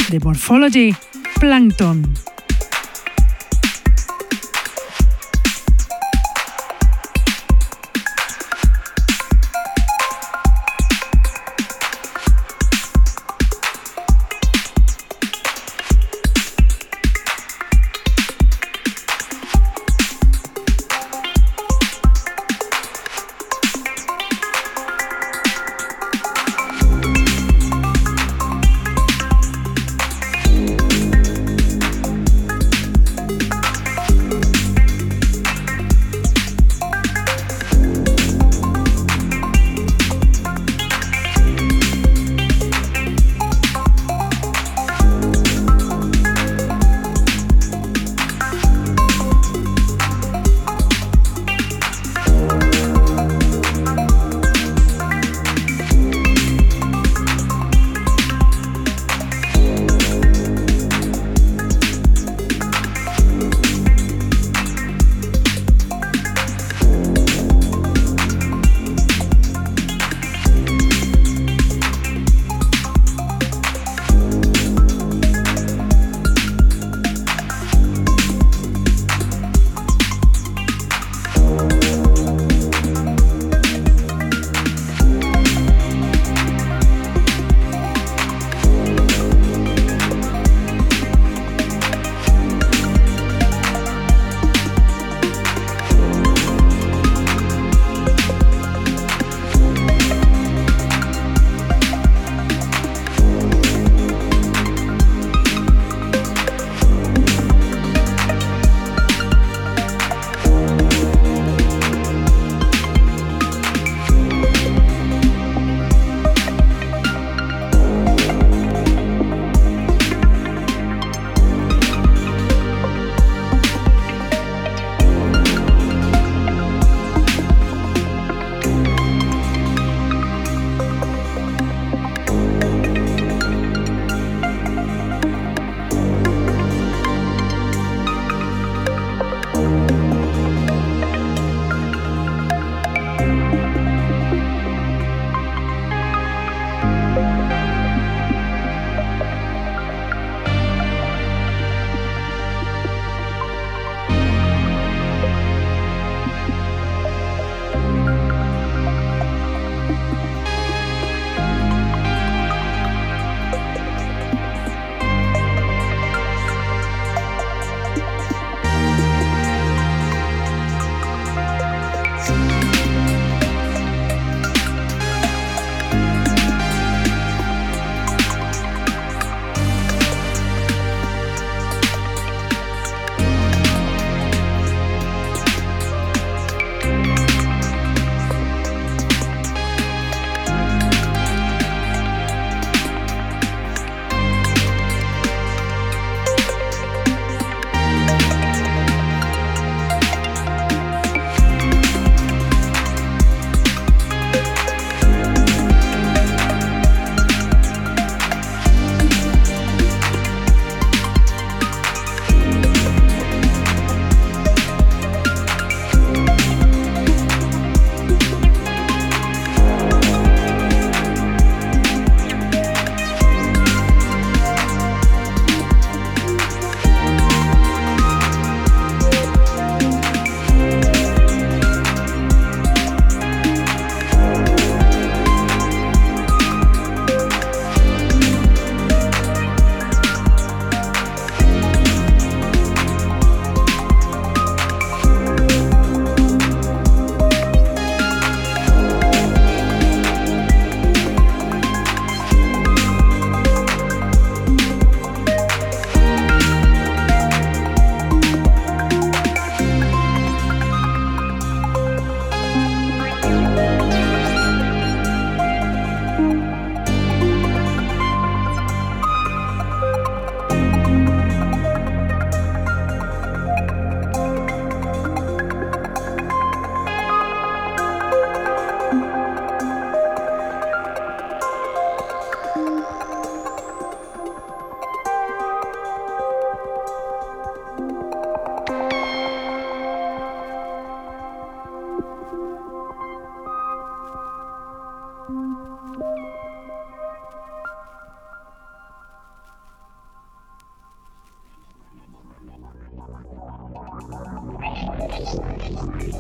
de 0.08 0.20
Morphology 0.20 0.94
Plankton. 1.40 2.14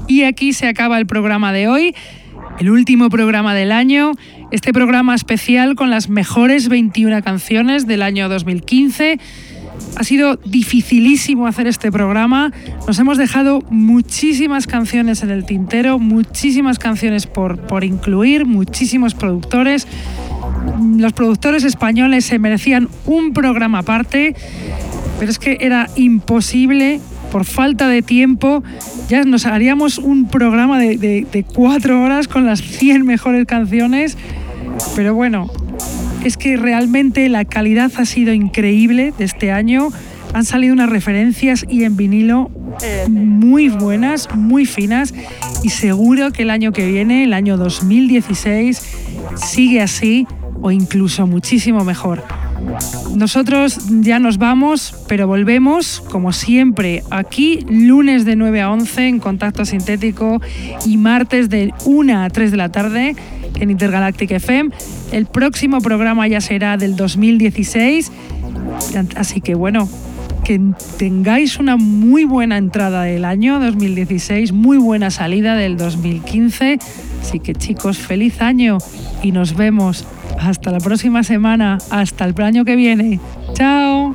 Y 0.08 0.22
aquí 0.22 0.52
se 0.52 0.68
acaba 0.68 0.98
el 0.98 1.06
programa 1.06 1.52
de 1.52 1.68
hoy, 1.68 1.94
el 2.58 2.70
último 2.70 3.10
programa 3.10 3.54
del 3.54 3.72
año, 3.72 4.12
este 4.50 4.72
programa 4.72 5.14
especial 5.14 5.74
con 5.74 5.90
las 5.90 6.08
mejores 6.08 6.68
21 6.68 7.22
canciones 7.22 7.86
del 7.86 8.02
año 8.02 8.28
2015. 8.28 9.18
Ha 9.96 10.04
sido 10.04 10.36
dificilísimo 10.36 11.46
hacer 11.46 11.66
este 11.66 11.90
programa. 11.90 12.52
Nos 12.86 12.98
hemos 12.98 13.18
dejado 13.18 13.62
muchísimas 13.70 14.66
canciones 14.66 15.22
en 15.22 15.30
el 15.30 15.44
tintero, 15.44 15.98
muchísimas 15.98 16.78
canciones 16.78 17.26
por, 17.26 17.58
por 17.58 17.84
incluir, 17.84 18.46
muchísimos 18.46 19.14
productores. 19.14 19.86
Los 20.96 21.12
productores 21.12 21.64
españoles 21.64 22.24
se 22.24 22.38
merecían 22.38 22.88
un 23.06 23.32
programa 23.32 23.80
aparte, 23.80 24.34
pero 25.18 25.30
es 25.30 25.38
que 25.38 25.58
era 25.60 25.88
imposible 25.96 27.00
por 27.36 27.44
falta 27.44 27.86
de 27.86 28.00
tiempo, 28.00 28.64
ya 29.10 29.22
nos 29.24 29.44
haríamos 29.44 29.98
un 29.98 30.26
programa 30.26 30.78
de, 30.78 31.44
cuatro 31.54 32.02
horas 32.02 32.28
con 32.28 32.46
las 32.46 32.62
100 32.62 33.04
mejores 33.04 33.44
canciones. 33.44 34.16
Pero 34.94 35.14
bueno, 35.14 35.50
es 36.24 36.38
que 36.38 36.56
realmente 36.56 37.28
la 37.28 37.44
calidad 37.44 37.92
ha 37.98 38.06
sido 38.06 38.32
increíble 38.32 39.12
de 39.18 39.26
este 39.26 39.52
año. 39.52 39.90
Han 40.32 40.46
salido 40.46 40.72
unas 40.72 40.88
referencias 40.88 41.66
y 41.68 41.84
en 41.84 41.98
vinilo 41.98 42.50
muy 43.10 43.68
buenas, 43.68 44.34
muy 44.34 44.64
finas 44.64 45.12
y 45.62 45.68
seguro 45.68 46.32
que 46.32 46.44
el 46.44 46.48
año 46.48 46.72
que 46.72 46.86
viene, 46.90 47.24
el 47.24 47.34
año 47.34 47.58
2016, 47.58 48.80
sigue 49.34 49.82
así 49.82 50.26
o 50.62 50.70
incluso 50.70 51.26
muchísimo 51.26 51.84
mejor. 51.84 52.24
Nosotros 53.14 53.78
ya 54.00 54.18
nos 54.18 54.38
vamos, 54.38 54.94
pero 55.08 55.26
volvemos, 55.26 56.02
como 56.10 56.32
siempre, 56.32 57.02
aquí 57.10 57.60
lunes 57.68 58.24
de 58.24 58.36
9 58.36 58.60
a 58.60 58.70
11 58.70 59.08
en 59.08 59.18
Contacto 59.20 59.64
Sintético 59.64 60.40
y 60.84 60.96
martes 60.96 61.48
de 61.48 61.72
1 61.84 62.22
a 62.22 62.28
3 62.30 62.50
de 62.50 62.56
la 62.56 62.70
tarde 62.70 63.16
en 63.58 63.70
Intergalactic 63.70 64.32
FM. 64.32 64.70
El 65.12 65.26
próximo 65.26 65.80
programa 65.80 66.28
ya 66.28 66.40
será 66.40 66.76
del 66.76 66.96
2016, 66.96 68.12
así 69.16 69.40
que 69.40 69.54
bueno, 69.54 69.88
que 70.44 70.60
tengáis 70.96 71.58
una 71.58 71.76
muy 71.76 72.24
buena 72.24 72.56
entrada 72.56 73.02
del 73.02 73.24
año 73.24 73.58
2016, 73.58 74.52
muy 74.52 74.78
buena 74.78 75.10
salida 75.10 75.56
del 75.56 75.76
2015. 75.76 76.78
Así 77.20 77.40
que 77.40 77.54
chicos, 77.54 77.98
feliz 77.98 78.40
año 78.40 78.78
y 79.22 79.32
nos 79.32 79.56
vemos 79.56 80.06
hasta 80.38 80.70
la 80.70 80.78
próxima 80.78 81.22
semana, 81.22 81.78
hasta 81.90 82.24
el 82.24 82.34
año 82.42 82.64
que 82.64 82.76
viene. 82.76 83.20
Chao. 83.54 84.14